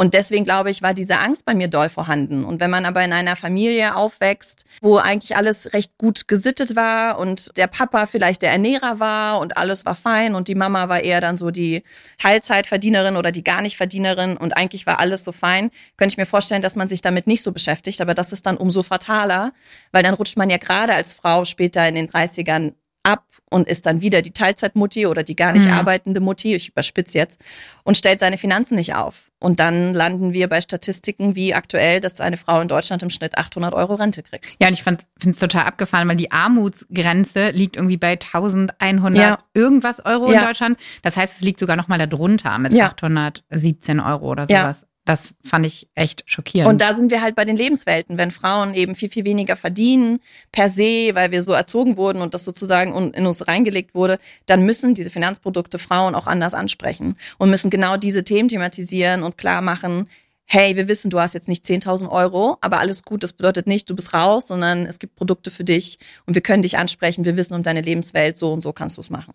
Und 0.00 0.14
deswegen 0.14 0.46
glaube 0.46 0.70
ich, 0.70 0.80
war 0.80 0.94
diese 0.94 1.18
Angst 1.18 1.44
bei 1.44 1.52
mir 1.52 1.68
doll 1.68 1.90
vorhanden. 1.90 2.46
Und 2.46 2.58
wenn 2.58 2.70
man 2.70 2.86
aber 2.86 3.04
in 3.04 3.12
einer 3.12 3.36
Familie 3.36 3.96
aufwächst, 3.96 4.64
wo 4.80 4.96
eigentlich 4.96 5.36
alles 5.36 5.74
recht 5.74 5.98
gut 5.98 6.26
gesittet 6.26 6.74
war 6.74 7.18
und 7.18 7.54
der 7.58 7.66
Papa 7.66 8.06
vielleicht 8.06 8.40
der 8.40 8.50
Ernährer 8.50 8.98
war 8.98 9.40
und 9.40 9.58
alles 9.58 9.84
war 9.84 9.94
fein 9.94 10.34
und 10.34 10.48
die 10.48 10.54
Mama 10.54 10.88
war 10.88 11.02
eher 11.02 11.20
dann 11.20 11.36
so 11.36 11.50
die 11.50 11.82
Teilzeitverdienerin 12.16 13.18
oder 13.18 13.30
die 13.30 13.44
gar 13.44 13.60
nicht 13.60 13.76
Verdienerin 13.76 14.38
und 14.38 14.56
eigentlich 14.56 14.86
war 14.86 15.00
alles 15.00 15.22
so 15.22 15.32
fein, 15.32 15.70
könnte 15.98 16.14
ich 16.14 16.16
mir 16.16 16.24
vorstellen, 16.24 16.62
dass 16.62 16.76
man 16.76 16.88
sich 16.88 17.02
damit 17.02 17.26
nicht 17.26 17.42
so 17.42 17.52
beschäftigt. 17.52 18.00
Aber 18.00 18.14
das 18.14 18.32
ist 18.32 18.46
dann 18.46 18.56
umso 18.56 18.82
fataler, 18.82 19.52
weil 19.92 20.02
dann 20.02 20.14
rutscht 20.14 20.38
man 20.38 20.48
ja 20.48 20.56
gerade 20.56 20.94
als 20.94 21.12
Frau 21.12 21.44
später 21.44 21.86
in 21.86 21.94
den 21.94 22.08
30ern 22.08 22.72
ab 23.02 23.24
und 23.50 23.68
ist 23.68 23.86
dann 23.86 24.00
wieder 24.00 24.22
die 24.22 24.32
Teilzeitmutti 24.32 25.06
oder 25.06 25.22
die 25.22 25.34
gar 25.36 25.52
nicht 25.52 25.66
mhm. 25.66 25.72
arbeitende 25.72 26.20
Mutti, 26.20 26.54
ich 26.54 26.68
überspitze 26.68 27.18
jetzt, 27.18 27.40
und 27.82 27.96
stellt 27.96 28.20
seine 28.20 28.38
Finanzen 28.38 28.76
nicht 28.76 28.94
auf. 28.94 29.30
Und 29.40 29.58
dann 29.58 29.94
landen 29.94 30.32
wir 30.32 30.48
bei 30.48 30.60
Statistiken 30.60 31.34
wie 31.34 31.54
aktuell, 31.54 32.00
dass 32.00 32.20
eine 32.20 32.36
Frau 32.36 32.60
in 32.60 32.68
Deutschland 32.68 33.02
im 33.02 33.10
Schnitt 33.10 33.38
800 33.38 33.74
Euro 33.74 33.94
Rente 33.94 34.22
kriegt. 34.22 34.56
Ja, 34.60 34.68
und 34.68 34.74
ich 34.74 34.82
finde 34.82 35.02
es 35.24 35.38
total 35.38 35.64
abgefahren, 35.64 36.08
weil 36.08 36.16
die 36.16 36.30
Armutsgrenze 36.30 37.50
liegt 37.50 37.76
irgendwie 37.76 37.96
bei 37.96 38.12
1100 38.12 39.16
ja. 39.16 39.38
irgendwas 39.54 40.04
Euro 40.04 40.30
ja. 40.30 40.40
in 40.40 40.46
Deutschland. 40.46 40.78
Das 41.02 41.16
heißt, 41.16 41.36
es 41.36 41.40
liegt 41.40 41.58
sogar 41.58 41.76
noch 41.76 41.88
mal 41.88 41.98
darunter 41.98 42.58
mit 42.58 42.74
ja. 42.74 42.86
817 42.86 43.98
Euro 43.98 44.30
oder 44.30 44.46
sowas. 44.46 44.86
Das 45.04 45.34
fand 45.42 45.66
ich 45.66 45.88
echt 45.94 46.22
schockierend. 46.26 46.68
Und 46.68 46.80
da 46.80 46.94
sind 46.94 47.10
wir 47.10 47.22
halt 47.22 47.34
bei 47.34 47.44
den 47.44 47.56
Lebenswelten, 47.56 48.18
wenn 48.18 48.30
Frauen 48.30 48.74
eben 48.74 48.94
viel, 48.94 49.08
viel 49.08 49.24
weniger 49.24 49.56
verdienen 49.56 50.20
per 50.52 50.68
se, 50.68 51.10
weil 51.14 51.30
wir 51.30 51.42
so 51.42 51.52
erzogen 51.52 51.96
wurden 51.96 52.22
und 52.22 52.34
das 52.34 52.44
sozusagen 52.44 53.12
in 53.12 53.26
uns 53.26 53.48
reingelegt 53.48 53.94
wurde, 53.94 54.18
dann 54.46 54.62
müssen 54.62 54.94
diese 54.94 55.10
Finanzprodukte 55.10 55.78
Frauen 55.78 56.14
auch 56.14 56.26
anders 56.26 56.54
ansprechen 56.54 57.16
und 57.38 57.50
müssen 57.50 57.70
genau 57.70 57.96
diese 57.96 58.24
Themen 58.24 58.48
thematisieren 58.48 59.22
und 59.22 59.38
klar 59.38 59.62
machen, 59.62 60.08
hey, 60.52 60.76
wir 60.76 60.88
wissen, 60.88 61.10
du 61.10 61.20
hast 61.20 61.32
jetzt 61.32 61.48
nicht 61.48 61.64
10.000 61.64 62.10
Euro, 62.10 62.58
aber 62.60 62.80
alles 62.80 63.04
gut, 63.04 63.22
das 63.22 63.32
bedeutet 63.32 63.68
nicht, 63.68 63.88
du 63.88 63.94
bist 63.94 64.12
raus, 64.12 64.48
sondern 64.48 64.84
es 64.84 64.98
gibt 64.98 65.14
Produkte 65.14 65.50
für 65.50 65.62
dich 65.62 65.98
und 66.26 66.34
wir 66.34 66.42
können 66.42 66.62
dich 66.62 66.76
ansprechen, 66.76 67.24
wir 67.24 67.36
wissen 67.36 67.54
um 67.54 67.62
deine 67.62 67.82
Lebenswelt, 67.82 68.36
so 68.36 68.52
und 68.52 68.60
so 68.60 68.72
kannst 68.72 68.96
du 68.96 69.00
es 69.00 69.10
machen. 69.10 69.32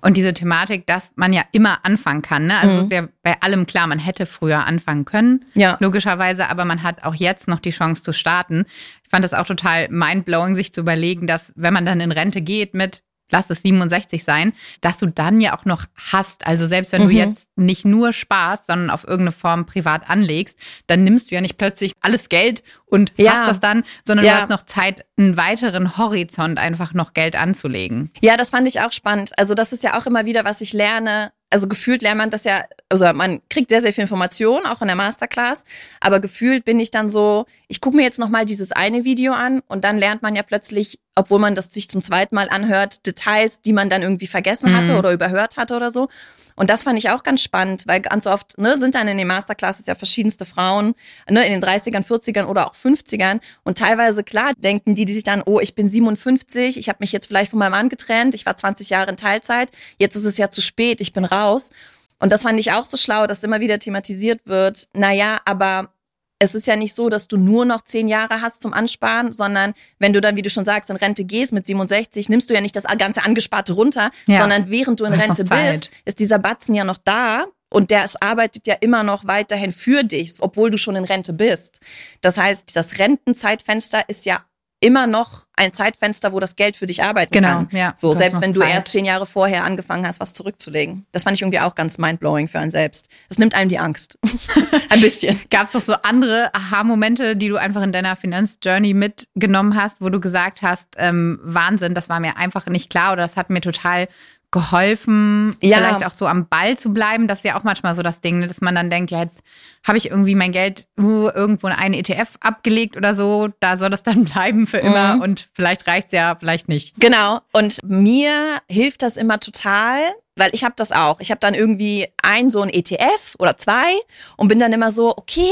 Und 0.00 0.16
diese 0.16 0.34
Thematik, 0.34 0.86
dass 0.86 1.12
man 1.16 1.32
ja 1.32 1.42
immer 1.52 1.84
anfangen 1.84 2.22
kann. 2.22 2.46
Ne? 2.46 2.58
Also 2.58 2.74
mhm. 2.74 2.80
ist 2.82 2.92
ja 2.92 3.08
bei 3.22 3.40
allem 3.40 3.66
klar, 3.66 3.86
man 3.86 3.98
hätte 3.98 4.26
früher 4.26 4.66
anfangen 4.66 5.04
können, 5.04 5.44
ja. 5.54 5.76
logischerweise, 5.80 6.48
aber 6.48 6.64
man 6.64 6.82
hat 6.82 7.04
auch 7.04 7.14
jetzt 7.14 7.48
noch 7.48 7.60
die 7.60 7.70
Chance 7.70 8.02
zu 8.02 8.12
starten. 8.12 8.66
Ich 9.04 9.10
fand 9.10 9.24
das 9.24 9.34
auch 9.34 9.46
total 9.46 9.88
mindblowing, 9.88 10.54
sich 10.54 10.72
zu 10.72 10.80
überlegen, 10.80 11.26
dass 11.26 11.52
wenn 11.56 11.72
man 11.72 11.86
dann 11.86 12.00
in 12.00 12.12
Rente 12.12 12.40
geht 12.40 12.74
mit 12.74 13.02
lass 13.30 13.50
es 13.50 13.62
67 13.62 14.24
sein, 14.24 14.52
dass 14.80 14.98
du 14.98 15.06
dann 15.06 15.40
ja 15.40 15.56
auch 15.56 15.64
noch 15.64 15.84
hast. 15.94 16.46
Also 16.46 16.66
selbst 16.66 16.92
wenn 16.92 17.04
mhm. 17.04 17.08
du 17.08 17.14
jetzt 17.14 17.46
nicht 17.56 17.84
nur 17.84 18.12
sparst, 18.12 18.66
sondern 18.66 18.90
auf 18.90 19.04
irgendeine 19.04 19.32
Form 19.32 19.66
privat 19.66 20.08
anlegst, 20.08 20.58
dann 20.86 21.04
nimmst 21.04 21.30
du 21.30 21.34
ja 21.34 21.40
nicht 21.40 21.58
plötzlich 21.58 21.92
alles 22.00 22.28
Geld 22.28 22.62
und 22.86 23.12
ja. 23.16 23.32
hast 23.32 23.48
das 23.48 23.60
dann, 23.60 23.84
sondern 24.04 24.26
ja. 24.26 24.34
du 24.34 24.40
hast 24.42 24.50
noch 24.50 24.66
Zeit, 24.66 25.04
einen 25.18 25.36
weiteren 25.36 25.96
Horizont 25.96 26.58
einfach 26.58 26.94
noch 26.94 27.14
Geld 27.14 27.36
anzulegen. 27.36 28.10
Ja, 28.20 28.36
das 28.36 28.50
fand 28.50 28.68
ich 28.68 28.80
auch 28.80 28.92
spannend. 28.92 29.32
Also 29.38 29.54
das 29.54 29.72
ist 29.72 29.82
ja 29.82 29.98
auch 29.98 30.06
immer 30.06 30.24
wieder, 30.24 30.44
was 30.44 30.60
ich 30.60 30.72
lerne, 30.72 31.32
also 31.50 31.68
gefühlt 31.68 32.02
lernt 32.02 32.18
man 32.18 32.30
das 32.30 32.44
ja, 32.44 32.64
also 32.88 33.12
man 33.12 33.40
kriegt 33.48 33.70
sehr, 33.70 33.80
sehr 33.80 33.92
viel 33.92 34.02
Information, 34.02 34.66
auch 34.66 34.80
in 34.80 34.88
der 34.88 34.96
Masterclass, 34.96 35.64
aber 36.00 36.20
gefühlt 36.20 36.64
bin 36.64 36.80
ich 36.80 36.90
dann 36.90 37.08
so, 37.08 37.46
ich 37.68 37.80
gucke 37.80 37.96
mir 37.96 38.02
jetzt 38.02 38.18
nochmal 38.18 38.46
dieses 38.46 38.72
eine 38.72 39.04
Video 39.04 39.32
an 39.32 39.62
und 39.68 39.84
dann 39.84 39.98
lernt 39.98 40.22
man 40.22 40.34
ja 40.34 40.42
plötzlich, 40.42 40.98
obwohl 41.14 41.38
man 41.38 41.54
das 41.54 41.66
sich 41.66 41.88
zum 41.88 42.02
zweiten 42.02 42.34
Mal 42.34 42.48
anhört, 42.48 43.06
Details, 43.06 43.60
die 43.60 43.72
man 43.72 43.88
dann 43.88 44.02
irgendwie 44.02 44.26
vergessen 44.26 44.76
hatte 44.76 44.92
mhm. 44.92 44.98
oder 44.98 45.12
überhört 45.12 45.56
hatte 45.56 45.76
oder 45.76 45.90
so. 45.90 46.08
Und 46.56 46.70
das 46.70 46.82
fand 46.82 46.98
ich 46.98 47.10
auch 47.10 47.22
ganz 47.22 47.42
spannend, 47.42 47.84
weil 47.86 48.00
ganz 48.00 48.26
oft 48.26 48.58
ne, 48.58 48.78
sind 48.78 48.94
dann 48.94 49.06
in 49.08 49.18
den 49.18 49.26
Masterclasses 49.26 49.86
ja 49.86 49.94
verschiedenste 49.94 50.44
Frauen 50.44 50.94
ne, 51.28 51.46
in 51.46 51.52
den 51.52 51.62
30ern, 51.62 52.04
40ern 52.04 52.46
oder 52.46 52.66
auch 52.66 52.74
50ern. 52.74 53.40
Und 53.62 53.78
teilweise, 53.78 54.24
klar, 54.24 54.52
denken 54.56 54.94
die, 54.94 55.04
die 55.04 55.12
sich 55.12 55.24
dann, 55.24 55.42
oh, 55.44 55.60
ich 55.60 55.74
bin 55.74 55.86
57, 55.86 56.78
ich 56.78 56.88
habe 56.88 56.98
mich 57.00 57.12
jetzt 57.12 57.26
vielleicht 57.26 57.50
von 57.50 57.58
meinem 57.58 57.72
Mann 57.72 57.88
getrennt, 57.88 58.34
ich 58.34 58.46
war 58.46 58.56
20 58.56 58.90
Jahre 58.90 59.10
in 59.10 59.16
Teilzeit, 59.16 59.70
jetzt 59.98 60.16
ist 60.16 60.24
es 60.24 60.38
ja 60.38 60.50
zu 60.50 60.62
spät, 60.62 61.00
ich 61.00 61.12
bin 61.12 61.24
raus. 61.24 61.70
Und 62.18 62.32
das 62.32 62.42
fand 62.42 62.58
ich 62.58 62.72
auch 62.72 62.86
so 62.86 62.96
schlau, 62.96 63.26
dass 63.26 63.44
immer 63.44 63.60
wieder 63.60 63.78
thematisiert 63.78 64.40
wird, 64.46 64.88
naja, 64.94 65.40
aber 65.44 65.90
es 66.38 66.54
ist 66.54 66.66
ja 66.66 66.76
nicht 66.76 66.94
so, 66.94 67.08
dass 67.08 67.28
du 67.28 67.36
nur 67.38 67.64
noch 67.64 67.82
zehn 67.82 68.08
Jahre 68.08 68.42
hast 68.42 68.60
zum 68.60 68.72
Ansparen, 68.72 69.32
sondern 69.32 69.74
wenn 69.98 70.12
du 70.12 70.20
dann, 70.20 70.36
wie 70.36 70.42
du 70.42 70.50
schon 70.50 70.64
sagst, 70.64 70.90
in 70.90 70.96
Rente 70.96 71.24
gehst 71.24 71.52
mit 71.52 71.66
67, 71.66 72.28
nimmst 72.28 72.50
du 72.50 72.54
ja 72.54 72.60
nicht 72.60 72.76
das 72.76 72.84
ganze 72.98 73.24
Angesparte 73.24 73.72
runter, 73.72 74.10
ja. 74.28 74.40
sondern 74.40 74.68
während 74.68 75.00
du 75.00 75.04
in 75.04 75.14
Rente 75.14 75.44
bist, 75.44 75.90
ist 76.04 76.18
dieser 76.18 76.38
Batzen 76.38 76.74
ja 76.74 76.84
noch 76.84 76.98
da. 77.02 77.44
Und 77.68 77.90
der 77.90 78.04
es 78.04 78.14
arbeitet 78.22 78.68
ja 78.68 78.74
immer 78.80 79.02
noch 79.02 79.26
weiterhin 79.26 79.72
für 79.72 80.04
dich, 80.04 80.34
obwohl 80.38 80.70
du 80.70 80.78
schon 80.78 80.94
in 80.94 81.04
Rente 81.04 81.32
bist. 81.32 81.80
Das 82.20 82.38
heißt, 82.38 82.76
das 82.76 82.98
Rentenzeitfenster 82.98 84.08
ist 84.08 84.24
ja 84.24 84.44
immer 84.80 85.06
noch 85.06 85.46
ein 85.56 85.72
Zeitfenster, 85.72 86.32
wo 86.32 86.40
das 86.40 86.54
Geld 86.54 86.76
für 86.76 86.86
dich 86.86 87.02
arbeiten 87.02 87.32
genau, 87.32 87.48
kann. 87.48 87.68
Ja, 87.72 87.94
so, 87.96 88.12
selbst 88.12 88.42
wenn 88.42 88.52
du 88.52 88.60
Zeit. 88.60 88.74
erst 88.74 88.88
zehn 88.88 89.06
Jahre 89.06 89.24
vorher 89.24 89.64
angefangen 89.64 90.06
hast, 90.06 90.20
was 90.20 90.34
zurückzulegen. 90.34 91.06
Das 91.12 91.22
fand 91.22 91.36
ich 91.36 91.42
irgendwie 91.42 91.60
auch 91.60 91.74
ganz 91.74 91.96
mindblowing 91.96 92.46
für 92.46 92.58
einen 92.58 92.70
selbst. 92.70 93.08
Das 93.28 93.38
nimmt 93.38 93.54
einem 93.54 93.70
die 93.70 93.78
Angst. 93.78 94.18
ein 94.90 95.00
bisschen. 95.00 95.40
Gab 95.50 95.64
es 95.64 95.72
doch 95.72 95.80
so 95.80 95.94
andere 96.02 96.54
Aha-Momente, 96.54 97.36
die 97.36 97.48
du 97.48 97.56
einfach 97.56 97.82
in 97.82 97.92
deiner 97.92 98.16
Finanzjourney 98.16 98.92
mitgenommen 98.92 99.80
hast, 99.80 100.00
wo 100.00 100.10
du 100.10 100.20
gesagt 100.20 100.60
hast, 100.60 100.86
ähm, 100.98 101.40
Wahnsinn, 101.42 101.94
das 101.94 102.10
war 102.10 102.20
mir 102.20 102.36
einfach 102.36 102.66
nicht 102.66 102.90
klar 102.90 103.14
oder 103.14 103.22
das 103.22 103.36
hat 103.36 103.48
mir 103.48 103.62
total 103.62 104.08
geholfen, 104.56 105.54
ja. 105.60 105.76
vielleicht 105.76 106.06
auch 106.06 106.10
so 106.10 106.26
am 106.26 106.48
Ball 106.48 106.78
zu 106.78 106.90
bleiben. 106.90 107.28
Das 107.28 107.40
ist 107.40 107.44
ja 107.44 107.58
auch 107.58 107.62
manchmal 107.62 107.94
so 107.94 108.02
das 108.02 108.22
Ding, 108.22 108.38
ne, 108.38 108.48
dass 108.48 108.62
man 108.62 108.74
dann 108.74 108.88
denkt, 108.88 109.10
ja, 109.10 109.22
jetzt 109.22 109.40
habe 109.84 109.98
ich 109.98 110.08
irgendwie 110.10 110.34
mein 110.34 110.50
Geld 110.50 110.88
uh, 110.98 111.28
irgendwo 111.28 111.66
in 111.66 111.74
einen 111.74 111.92
ETF 111.92 112.38
abgelegt 112.40 112.96
oder 112.96 113.14
so, 113.14 113.48
da 113.60 113.76
soll 113.76 113.90
das 113.90 114.02
dann 114.02 114.24
bleiben 114.32 114.66
für 114.66 114.78
immer 114.78 115.16
mhm. 115.16 115.20
und 115.20 115.48
vielleicht 115.52 115.86
reicht 115.86 116.06
es 116.06 116.12
ja, 116.14 116.36
vielleicht 116.40 116.68
nicht. 116.68 116.98
Genau. 116.98 117.40
Und 117.52 117.80
mir 117.84 118.62
hilft 118.66 119.02
das 119.02 119.18
immer 119.18 119.40
total, 119.40 119.98
weil 120.36 120.48
ich 120.54 120.64
habe 120.64 120.74
das 120.74 120.90
auch. 120.90 121.20
Ich 121.20 121.30
habe 121.30 121.40
dann 121.40 121.52
irgendwie 121.52 122.08
ein 122.22 122.48
so 122.48 122.62
ein 122.62 122.70
ETF 122.70 123.34
oder 123.38 123.58
zwei 123.58 123.92
und 124.38 124.48
bin 124.48 124.58
dann 124.58 124.72
immer 124.72 124.90
so, 124.90 125.14
okay. 125.14 125.50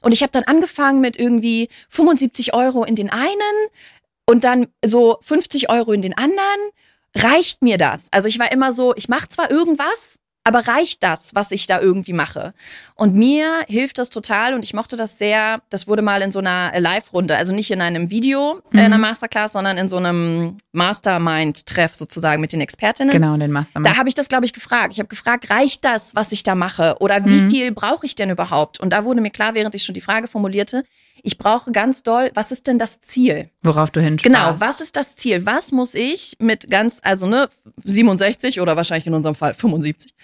Und 0.00 0.12
ich 0.12 0.22
habe 0.22 0.30
dann 0.30 0.44
angefangen 0.44 1.00
mit 1.00 1.18
irgendwie 1.18 1.68
75 1.88 2.54
Euro 2.54 2.84
in 2.84 2.94
den 2.94 3.10
einen 3.10 3.32
und 4.26 4.44
dann 4.44 4.68
so 4.84 5.18
50 5.22 5.70
Euro 5.70 5.90
in 5.90 6.02
den 6.02 6.16
anderen 6.16 6.70
reicht 7.16 7.62
mir 7.62 7.78
das? 7.78 8.08
Also 8.10 8.28
ich 8.28 8.38
war 8.38 8.52
immer 8.52 8.72
so, 8.72 8.94
ich 8.96 9.08
mache 9.08 9.28
zwar 9.28 9.50
irgendwas, 9.50 10.18
aber 10.46 10.68
reicht 10.68 11.02
das, 11.02 11.34
was 11.34 11.52
ich 11.52 11.66
da 11.66 11.80
irgendwie 11.80 12.12
mache? 12.12 12.52
Und 12.96 13.14
mir 13.14 13.64
hilft 13.66 13.96
das 13.96 14.10
total 14.10 14.52
und 14.52 14.62
ich 14.62 14.74
mochte 14.74 14.96
das 14.96 15.18
sehr. 15.18 15.62
Das 15.70 15.88
wurde 15.88 16.02
mal 16.02 16.20
in 16.20 16.32
so 16.32 16.38
einer 16.38 16.78
Live-Runde, 16.78 17.34
also 17.34 17.54
nicht 17.54 17.70
in 17.70 17.80
einem 17.80 18.10
Video 18.10 18.60
mhm. 18.70 18.78
in 18.78 18.84
einer 18.84 18.98
Masterclass, 18.98 19.52
sondern 19.52 19.78
in 19.78 19.88
so 19.88 19.96
einem 19.96 20.58
Mastermind-Treff 20.72 21.94
sozusagen 21.94 22.42
mit 22.42 22.52
den 22.52 22.60
Expertinnen. 22.60 23.10
Genau, 23.10 23.38
den 23.38 23.52
Mastermind. 23.52 23.90
Da 23.90 23.98
habe 23.98 24.10
ich 24.10 24.14
das, 24.14 24.28
glaube 24.28 24.44
ich, 24.44 24.52
gefragt. 24.52 24.92
Ich 24.92 24.98
habe 24.98 25.08
gefragt, 25.08 25.48
reicht 25.48 25.82
das, 25.82 26.14
was 26.14 26.30
ich 26.30 26.42
da 26.42 26.54
mache? 26.54 26.96
Oder 27.00 27.24
wie 27.24 27.40
mhm. 27.40 27.50
viel 27.50 27.72
brauche 27.72 28.04
ich 28.04 28.14
denn 28.14 28.28
überhaupt? 28.28 28.78
Und 28.80 28.90
da 28.92 29.04
wurde 29.04 29.22
mir 29.22 29.30
klar, 29.30 29.54
während 29.54 29.74
ich 29.74 29.82
schon 29.82 29.94
die 29.94 30.02
Frage 30.02 30.28
formulierte, 30.28 30.84
ich 31.24 31.38
brauche 31.38 31.72
ganz 31.72 32.02
doll, 32.02 32.30
was 32.34 32.52
ist 32.52 32.66
denn 32.66 32.78
das 32.78 33.00
Ziel? 33.00 33.48
Worauf 33.62 33.90
du 33.90 34.00
hinschaust. 34.00 34.24
Genau, 34.24 34.54
was 34.58 34.82
ist 34.82 34.94
das 34.94 35.16
Ziel? 35.16 35.46
Was 35.46 35.72
muss 35.72 35.94
ich 35.94 36.36
mit 36.38 36.70
ganz, 36.70 37.00
also 37.02 37.26
ne, 37.26 37.48
67 37.82 38.60
oder 38.60 38.76
wahrscheinlich 38.76 39.06
in 39.06 39.14
unserem 39.14 39.34
Fall 39.34 39.54
75, 39.54 40.14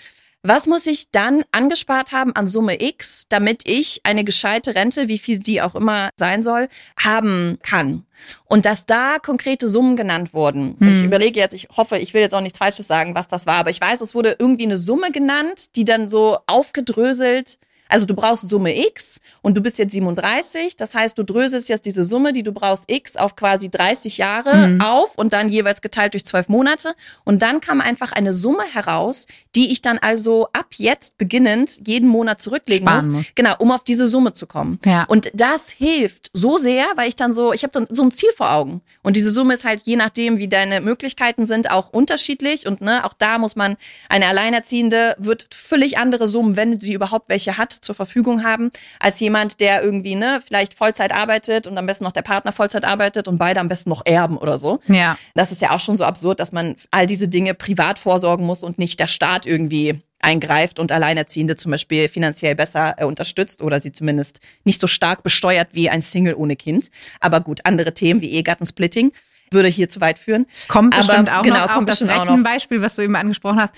was 0.43 0.67
muss 0.67 0.87
ich 0.87 1.11
dann 1.11 1.43
angespart 1.53 2.13
haben 2.13 2.35
an 2.35 2.49
Summe 2.49 2.83
X, 2.83 3.25
damit 3.29 3.63
ich 3.67 4.01
eine 4.05 4.25
gescheite 4.25 4.75
Rente, 4.75 5.09
wie 5.09 5.19
viel 5.19 5.39
die 5.39 5.61
auch 5.61 5.75
immer 5.75 6.11
sein 6.17 6.43
soll, 6.43 6.69
haben 6.99 7.59
kann? 7.63 8.05
Und 8.45 8.67
dass 8.67 8.85
da 8.85 9.17
konkrete 9.23 9.69
Summen 9.69 9.97
genannt 9.97 10.33
wurden. 10.33 10.77
Hm. 10.79 10.89
Ich 10.89 11.03
überlege 11.03 11.41
jetzt, 11.41 11.55
ich 11.55 11.69
hoffe, 11.77 11.99
ich 11.99 12.13
will 12.13 12.21
jetzt 12.21 12.35
auch 12.35 12.41
nichts 12.41 12.59
Falsches 12.59 12.87
sagen, 12.87 13.15
was 13.15 13.29
das 13.29 13.47
war, 13.47 13.57
aber 13.57 13.71
ich 13.71 13.81
weiß, 13.81 14.03
es 14.03 14.15
wurde 14.15 14.37
irgendwie 14.39 14.65
eine 14.65 14.79
Summe 14.79 15.11
genannt, 15.11 15.77
die 15.77 15.85
dann 15.85 16.09
so 16.09 16.39
aufgedröselt 16.47 17.59
also 17.91 18.07
du 18.07 18.15
brauchst 18.15 18.49
Summe 18.49 18.79
X 18.87 19.21
und 19.43 19.57
du 19.57 19.61
bist 19.61 19.79
jetzt 19.79 19.93
37. 19.93 20.77
Das 20.77 20.95
heißt, 20.95 21.19
du 21.19 21.23
dröselst 21.23 21.69
jetzt 21.69 21.87
diese 21.87 22.05
Summe, 22.05 22.33
die 22.33 22.43
du 22.43 22.53
brauchst, 22.53 22.91
X 22.91 23.17
auf 23.17 23.37
quasi 23.37 23.71
30 23.71 24.19
Jahre 24.19 24.69
mhm. 24.69 24.81
auf 24.81 25.17
und 25.17 25.33
dann 25.33 25.49
jeweils 25.49 25.81
geteilt 25.81 26.15
durch 26.15 26.25
zwölf 26.25 26.49
Monate. 26.49 26.95
Und 27.25 27.43
dann 27.43 27.61
kam 27.61 27.81
einfach 27.81 28.13
eine 28.13 28.33
Summe 28.33 28.65
heraus, 28.73 29.27
die 29.57 29.73
ich 29.73 29.83
dann 29.83 29.99
also 29.99 30.49
ab 30.53 30.67
jetzt 30.77 31.19
beginnend 31.19 31.81
jeden 31.87 32.09
Monat 32.09 32.41
zurücklegen 32.41 32.93
muss, 32.93 33.09
muss. 33.09 33.27
Genau, 33.35 33.55
um 33.59 33.73
auf 33.73 33.85
diese 33.85 34.09
Summe 34.09 34.35
zu 34.35 34.47
kommen. 34.47 34.79
Ja. 34.85 35.05
Und 35.05 35.31
das 35.35 35.71
hilft 35.71 36.31
so 36.33 36.59
sehr, 36.59 36.87
weil 36.97 37.09
ich 37.09 37.17
dann 37.17 37.33
so, 37.33 37.53
ich 37.53 37.63
habe 37.63 37.73
dann 37.73 37.87
so 37.91 38.03
ein 38.03 38.13
Ziel 38.13 38.31
vor 38.37 38.53
Augen. 38.53 38.83
Und 39.03 39.17
diese 39.17 39.31
Summe 39.31 39.55
ist 39.55 39.65
halt 39.65 39.83
je 39.85 39.97
nachdem, 39.97 40.39
wie 40.39 40.49
deine 40.49 40.81
Möglichkeiten 40.81 41.47
sind, 41.47 41.71
auch 41.71 41.91
unterschiedlich. 41.91 42.67
Und 42.67 42.81
ne, 42.81 43.05
auch 43.05 43.15
da 43.15 43.39
muss 43.39 43.57
man, 43.57 43.77
eine 44.09 44.27
Alleinerziehende 44.27 45.17
wird 45.19 45.49
völlig 45.53 45.99
andere 45.99 46.29
Summen, 46.29 46.57
wenn 46.57 46.81
sie 46.81 46.93
überhaupt 46.93 47.29
welche 47.29 47.57
hat, 47.59 47.73
zur 47.73 47.95
Verfügung 47.95 48.45
haben, 48.45 48.71
als 48.99 49.19
jemand, 49.21 49.30
der 49.61 49.83
irgendwie, 49.83 50.15
ne, 50.15 50.43
vielleicht 50.45 50.75
Vollzeit 50.75 51.13
arbeitet 51.13 51.67
und 51.67 51.77
am 51.79 51.87
besten 51.87 52.05
noch 52.05 52.13
der 52.13 52.23
Partner 52.23 52.53
Vollzeit 52.53 52.85
arbeitet 52.85 53.29
und 53.29 53.39
beide 53.39 53.61
am 53.61 53.69
besten 53.69 53.91
noch 53.91 54.05
erben 54.05 54.37
oder 54.37 54.59
so. 54.59 54.81
Ja. 54.87 55.17
Das 55.35 55.53
ist 55.53 55.63
ja 55.63 55.71
auch 55.71 55.81
schon 55.81 55.97
so 55.97 56.05
absurd, 56.05 56.41
dass 56.41 56.53
man 56.53 56.77
all 56.91 57.07
diese 57.07 57.29
Dinge 57.29 57.55
privat 57.55 57.99
vorsorgen 57.99 58.47
muss 58.47 58.63
und 58.63 58.79
nicht 58.79 59.01
der 59.01 59.07
Staat 59.07 59.47
irgendwie 59.47 60.01
eingreift 60.21 60.79
und 60.79 60.93
Alleinerziehende 60.93 61.57
zum 61.57 61.71
Beispiel 61.71 62.09
finanziell 62.09 62.55
besser 62.55 62.95
äh, 62.99 63.05
unterstützt 63.05 63.63
oder 63.63 63.81
sie 63.81 63.93
zumindest 63.93 64.41
nicht 64.65 64.81
so 64.81 64.87
stark 64.87 65.23
besteuert 65.23 65.69
wie 65.73 65.89
ein 65.89 66.03
Single 66.03 66.35
ohne 66.35 66.57
Kind. 66.57 66.91
Aber 67.21 67.41
gut, 67.41 67.61
andere 67.65 67.95
Themen 67.95 68.21
wie 68.21 68.31
Ehegattensplitting 68.31 69.13
würde 69.53 69.69
hier 69.69 69.89
zu 69.89 70.01
weit 70.01 70.19
führen. 70.19 70.47
Kommt 70.69 70.95
Aber, 70.95 71.07
bestimmt 71.07 71.31
auch 71.33 71.43
genau, 71.43 71.67
noch. 71.67 71.75
Kommt 71.75 71.91
auch 71.91 71.99
das 71.99 72.09
Rechenbeispiel, 72.09 72.83
was 72.83 72.95
du 72.95 73.03
eben 73.03 73.17
angesprochen 73.17 73.61
hast, 73.61 73.75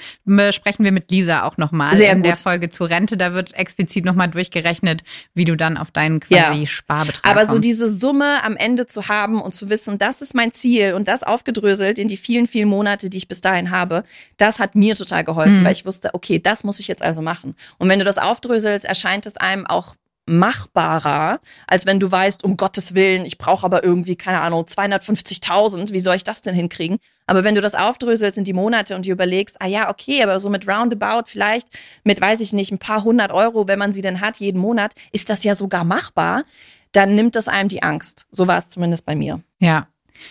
sprechen 0.54 0.84
wir 0.84 0.92
mit 0.92 1.10
Lisa 1.10 1.44
auch 1.44 1.56
nochmal 1.56 1.98
in 1.98 2.16
gut. 2.16 2.26
der 2.26 2.36
Folge 2.36 2.68
zur 2.68 2.90
Rente. 2.90 3.16
Da 3.16 3.32
wird 3.32 3.54
explizit 3.54 4.04
nochmal 4.04 4.28
durchgerechnet, 4.28 5.02
wie 5.34 5.44
du 5.44 5.56
dann 5.56 5.76
auf 5.76 5.90
deinen 5.90 6.20
quasi 6.20 6.60
ja. 6.60 6.66
Sparbetrag 6.66 7.24
Aber 7.24 7.40
kommst. 7.40 7.52
so 7.52 7.58
diese 7.58 7.88
Summe 7.88 8.44
am 8.44 8.56
Ende 8.56 8.86
zu 8.86 9.08
haben 9.08 9.40
und 9.40 9.54
zu 9.54 9.70
wissen, 9.70 9.98
das 9.98 10.20
ist 10.22 10.34
mein 10.34 10.52
Ziel 10.52 10.94
und 10.94 11.08
das 11.08 11.22
aufgedröselt 11.22 11.98
in 11.98 12.08
die 12.08 12.16
vielen, 12.16 12.46
vielen 12.46 12.68
Monate, 12.68 13.08
die 13.08 13.16
ich 13.16 13.28
bis 13.28 13.40
dahin 13.40 13.70
habe, 13.70 14.04
das 14.36 14.58
hat 14.58 14.74
mir 14.74 14.94
total 14.94 15.24
geholfen, 15.24 15.60
mhm. 15.60 15.64
weil 15.64 15.72
ich 15.72 15.86
wusste, 15.86 16.10
okay, 16.12 16.38
das 16.38 16.64
muss 16.64 16.80
ich 16.80 16.88
jetzt 16.88 17.02
also 17.02 17.22
machen. 17.22 17.54
Und 17.78 17.88
wenn 17.88 17.98
du 17.98 18.04
das 18.04 18.18
aufdröselst, 18.18 18.84
erscheint 18.84 19.26
es 19.26 19.36
einem 19.36 19.66
auch 19.66 19.94
machbarer, 20.26 21.40
als 21.66 21.86
wenn 21.86 21.98
du 21.98 22.10
weißt, 22.10 22.44
um 22.44 22.56
Gottes 22.56 22.94
Willen, 22.94 23.24
ich 23.24 23.38
brauche 23.38 23.66
aber 23.66 23.82
irgendwie, 23.82 24.16
keine 24.16 24.40
Ahnung, 24.40 24.64
250.000, 24.64 25.92
wie 25.92 26.00
soll 26.00 26.16
ich 26.16 26.24
das 26.24 26.42
denn 26.42 26.54
hinkriegen? 26.54 26.98
Aber 27.26 27.44
wenn 27.44 27.54
du 27.54 27.60
das 27.60 27.74
aufdröselst 27.74 28.38
in 28.38 28.44
die 28.44 28.52
Monate 28.52 28.94
und 28.94 29.06
dir 29.06 29.12
überlegst, 29.12 29.56
ah 29.60 29.66
ja, 29.66 29.90
okay, 29.90 30.22
aber 30.22 30.38
so 30.38 30.48
mit 30.48 30.68
Roundabout 30.68 31.24
vielleicht 31.26 31.68
mit, 32.04 32.20
weiß 32.20 32.40
ich 32.40 32.52
nicht, 32.52 32.72
ein 32.72 32.78
paar 32.78 33.04
hundert 33.04 33.32
Euro, 33.32 33.68
wenn 33.68 33.78
man 33.78 33.92
sie 33.92 34.02
denn 34.02 34.20
hat, 34.20 34.38
jeden 34.38 34.60
Monat, 34.60 34.94
ist 35.12 35.28
das 35.28 35.44
ja 35.44 35.54
sogar 35.54 35.84
machbar, 35.84 36.44
dann 36.92 37.14
nimmt 37.14 37.36
das 37.36 37.48
einem 37.48 37.68
die 37.68 37.82
Angst. 37.82 38.26
So 38.30 38.46
war 38.46 38.58
es 38.58 38.70
zumindest 38.70 39.04
bei 39.04 39.16
mir. 39.16 39.40
Ja, 39.58 39.88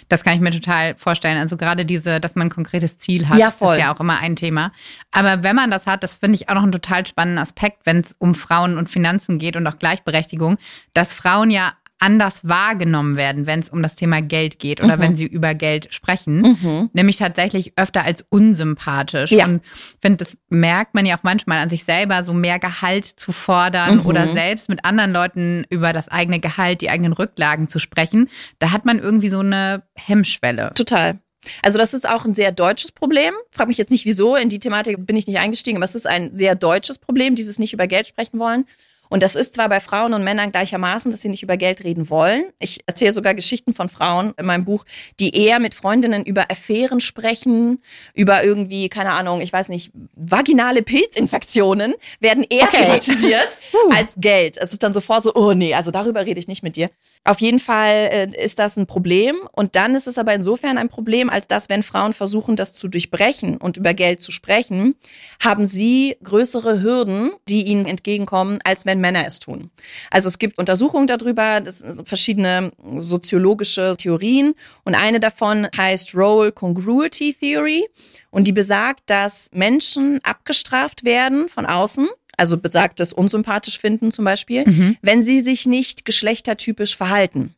das 0.09 0.23
kann 0.23 0.35
ich 0.35 0.41
mir 0.41 0.51
total 0.51 0.95
vorstellen. 0.95 1.37
Also 1.37 1.57
gerade 1.57 1.85
diese, 1.85 2.19
dass 2.19 2.35
man 2.35 2.47
ein 2.47 2.51
konkretes 2.51 2.97
Ziel 2.97 3.29
hat, 3.29 3.37
ja, 3.37 3.49
ist 3.49 3.61
ja 3.61 3.93
auch 3.93 3.99
immer 3.99 4.19
ein 4.19 4.35
Thema. 4.35 4.71
Aber 5.11 5.43
wenn 5.43 5.55
man 5.55 5.71
das 5.71 5.87
hat, 5.87 6.03
das 6.03 6.15
finde 6.15 6.35
ich 6.35 6.49
auch 6.49 6.55
noch 6.55 6.63
einen 6.63 6.71
total 6.71 7.05
spannenden 7.05 7.41
Aspekt, 7.41 7.85
wenn 7.85 8.01
es 8.01 8.15
um 8.19 8.35
Frauen 8.35 8.77
und 8.77 8.89
Finanzen 8.89 9.39
geht 9.39 9.55
und 9.55 9.67
auch 9.67 9.79
Gleichberechtigung, 9.79 10.57
dass 10.93 11.13
Frauen 11.13 11.51
ja 11.51 11.73
anders 12.01 12.47
wahrgenommen 12.47 13.15
werden, 13.15 13.45
wenn 13.45 13.59
es 13.59 13.69
um 13.69 13.83
das 13.83 13.95
Thema 13.95 14.21
Geld 14.21 14.59
geht 14.59 14.83
oder 14.83 14.97
mhm. 14.97 15.01
wenn 15.01 15.15
sie 15.15 15.25
über 15.25 15.53
Geld 15.53 15.93
sprechen, 15.93 16.57
mhm. 16.61 16.89
nämlich 16.93 17.17
tatsächlich 17.17 17.73
öfter 17.77 18.03
als 18.03 18.25
unsympathisch. 18.29 19.31
Ja. 19.31 19.45
Und 19.45 19.61
ich 19.63 20.01
finde, 20.01 20.25
das 20.25 20.37
merkt 20.49 20.95
man 20.95 21.05
ja 21.05 21.17
auch 21.17 21.23
manchmal 21.23 21.59
an 21.59 21.69
sich 21.69 21.83
selber, 21.83 22.25
so 22.25 22.33
mehr 22.33 22.59
Gehalt 22.59 23.05
zu 23.05 23.31
fordern 23.31 23.99
mhm. 23.99 24.05
oder 24.05 24.27
selbst 24.27 24.67
mit 24.67 24.83
anderen 24.83 25.13
Leuten 25.13 25.65
über 25.69 25.93
das 25.93 26.09
eigene 26.09 26.39
Gehalt, 26.39 26.81
die 26.81 26.89
eigenen 26.89 27.13
Rücklagen 27.13 27.69
zu 27.69 27.77
sprechen. 27.77 28.29
Da 28.59 28.71
hat 28.71 28.85
man 28.85 28.99
irgendwie 28.99 29.29
so 29.29 29.39
eine 29.39 29.83
Hemmschwelle. 29.95 30.71
Total. 30.73 31.19
Also 31.63 31.77
das 31.77 31.93
ist 31.93 32.07
auch 32.07 32.25
ein 32.25 32.33
sehr 32.33 32.51
deutsches 32.51 32.91
Problem. 32.91 33.33
Frag 33.51 33.67
mich 33.67 33.77
jetzt 33.77 33.91
nicht 33.91 34.05
wieso, 34.05 34.35
in 34.35 34.49
die 34.49 34.59
Thematik 34.59 35.05
bin 35.05 35.15
ich 35.15 35.27
nicht 35.27 35.39
eingestiegen, 35.39 35.77
aber 35.77 35.85
es 35.85 35.95
ist 35.95 36.07
ein 36.07 36.35
sehr 36.35 36.55
deutsches 36.55 36.99
Problem, 36.99 37.35
dieses 37.35 37.59
nicht 37.59 37.73
über 37.73 37.87
Geld 37.87 38.07
sprechen 38.07 38.39
wollen. 38.39 38.65
Und 39.11 39.21
das 39.23 39.35
ist 39.35 39.55
zwar 39.55 39.67
bei 39.67 39.81
Frauen 39.81 40.13
und 40.13 40.23
Männern 40.23 40.53
gleichermaßen, 40.53 41.11
dass 41.11 41.21
sie 41.21 41.27
nicht 41.27 41.43
über 41.43 41.57
Geld 41.57 41.83
reden 41.83 42.09
wollen. 42.09 42.45
Ich 42.59 42.79
erzähle 42.85 43.11
sogar 43.11 43.33
Geschichten 43.33 43.73
von 43.73 43.89
Frauen 43.89 44.33
in 44.37 44.45
meinem 44.45 44.63
Buch, 44.63 44.85
die 45.19 45.35
eher 45.35 45.59
mit 45.59 45.75
Freundinnen 45.75 46.23
über 46.23 46.49
Affären 46.49 47.01
sprechen, 47.01 47.81
über 48.13 48.41
irgendwie, 48.41 48.87
keine 48.87 49.11
Ahnung, 49.11 49.41
ich 49.41 49.51
weiß 49.51 49.67
nicht, 49.67 49.91
vaginale 50.15 50.81
Pilzinfektionen 50.81 51.93
werden 52.21 52.45
eher 52.49 52.63
okay. 52.63 52.85
thematisiert 52.85 53.49
als 53.91 54.13
Geld. 54.15 54.57
Es 54.57 54.71
ist 54.71 54.81
dann 54.81 54.93
sofort 54.93 55.23
so, 55.23 55.35
oh 55.35 55.51
nee, 55.51 55.73
also 55.73 55.91
darüber 55.91 56.25
rede 56.25 56.39
ich 56.39 56.47
nicht 56.47 56.63
mit 56.63 56.77
dir. 56.77 56.89
Auf 57.25 57.41
jeden 57.41 57.59
Fall 57.59 58.09
äh, 58.13 58.43
ist 58.43 58.59
das 58.59 58.77
ein 58.77 58.87
Problem. 58.87 59.35
Und 59.51 59.75
dann 59.75 59.93
ist 59.93 60.07
es 60.07 60.17
aber 60.17 60.33
insofern 60.33 60.77
ein 60.77 60.87
Problem, 60.87 61.29
als 61.29 61.47
dass, 61.47 61.67
wenn 61.67 61.83
Frauen 61.83 62.13
versuchen, 62.13 62.55
das 62.55 62.73
zu 62.73 62.87
durchbrechen 62.87 63.57
und 63.57 63.75
über 63.75 63.93
Geld 63.93 64.21
zu 64.21 64.31
sprechen, 64.31 64.95
haben 65.43 65.65
sie 65.65 66.15
größere 66.23 66.81
Hürden, 66.81 67.31
die 67.49 67.63
ihnen 67.63 67.85
entgegenkommen, 67.85 68.59
als 68.63 68.85
wenn 68.85 69.00
Männer 69.01 69.25
es 69.25 69.39
tun. 69.39 69.69
Also 70.09 70.27
es 70.27 70.39
gibt 70.39 70.57
Untersuchungen 70.57 71.07
darüber, 71.07 71.59
das 71.59 71.79
sind 71.79 72.07
verschiedene 72.07 72.71
soziologische 72.95 73.95
Theorien. 73.97 74.53
Und 74.83 74.95
eine 74.95 75.19
davon 75.19 75.67
heißt 75.75 76.15
Role 76.15 76.51
Congruity 76.51 77.33
Theory. 77.33 77.87
Und 78.29 78.47
die 78.47 78.53
besagt, 78.53 79.01
dass 79.07 79.49
Menschen 79.53 80.19
abgestraft 80.23 81.03
werden 81.03 81.49
von 81.49 81.65
außen 81.65 82.07
also 82.37 82.57
besagtes 82.57 83.13
unsympathisch 83.13 83.77
finden 83.77 84.11
zum 84.11 84.25
Beispiel, 84.25 84.67
mhm. 84.67 84.97
wenn 85.01 85.21
sie 85.21 85.39
sich 85.39 85.67
nicht 85.67 86.05
geschlechtertypisch 86.05 86.97
verhalten. 86.97 87.53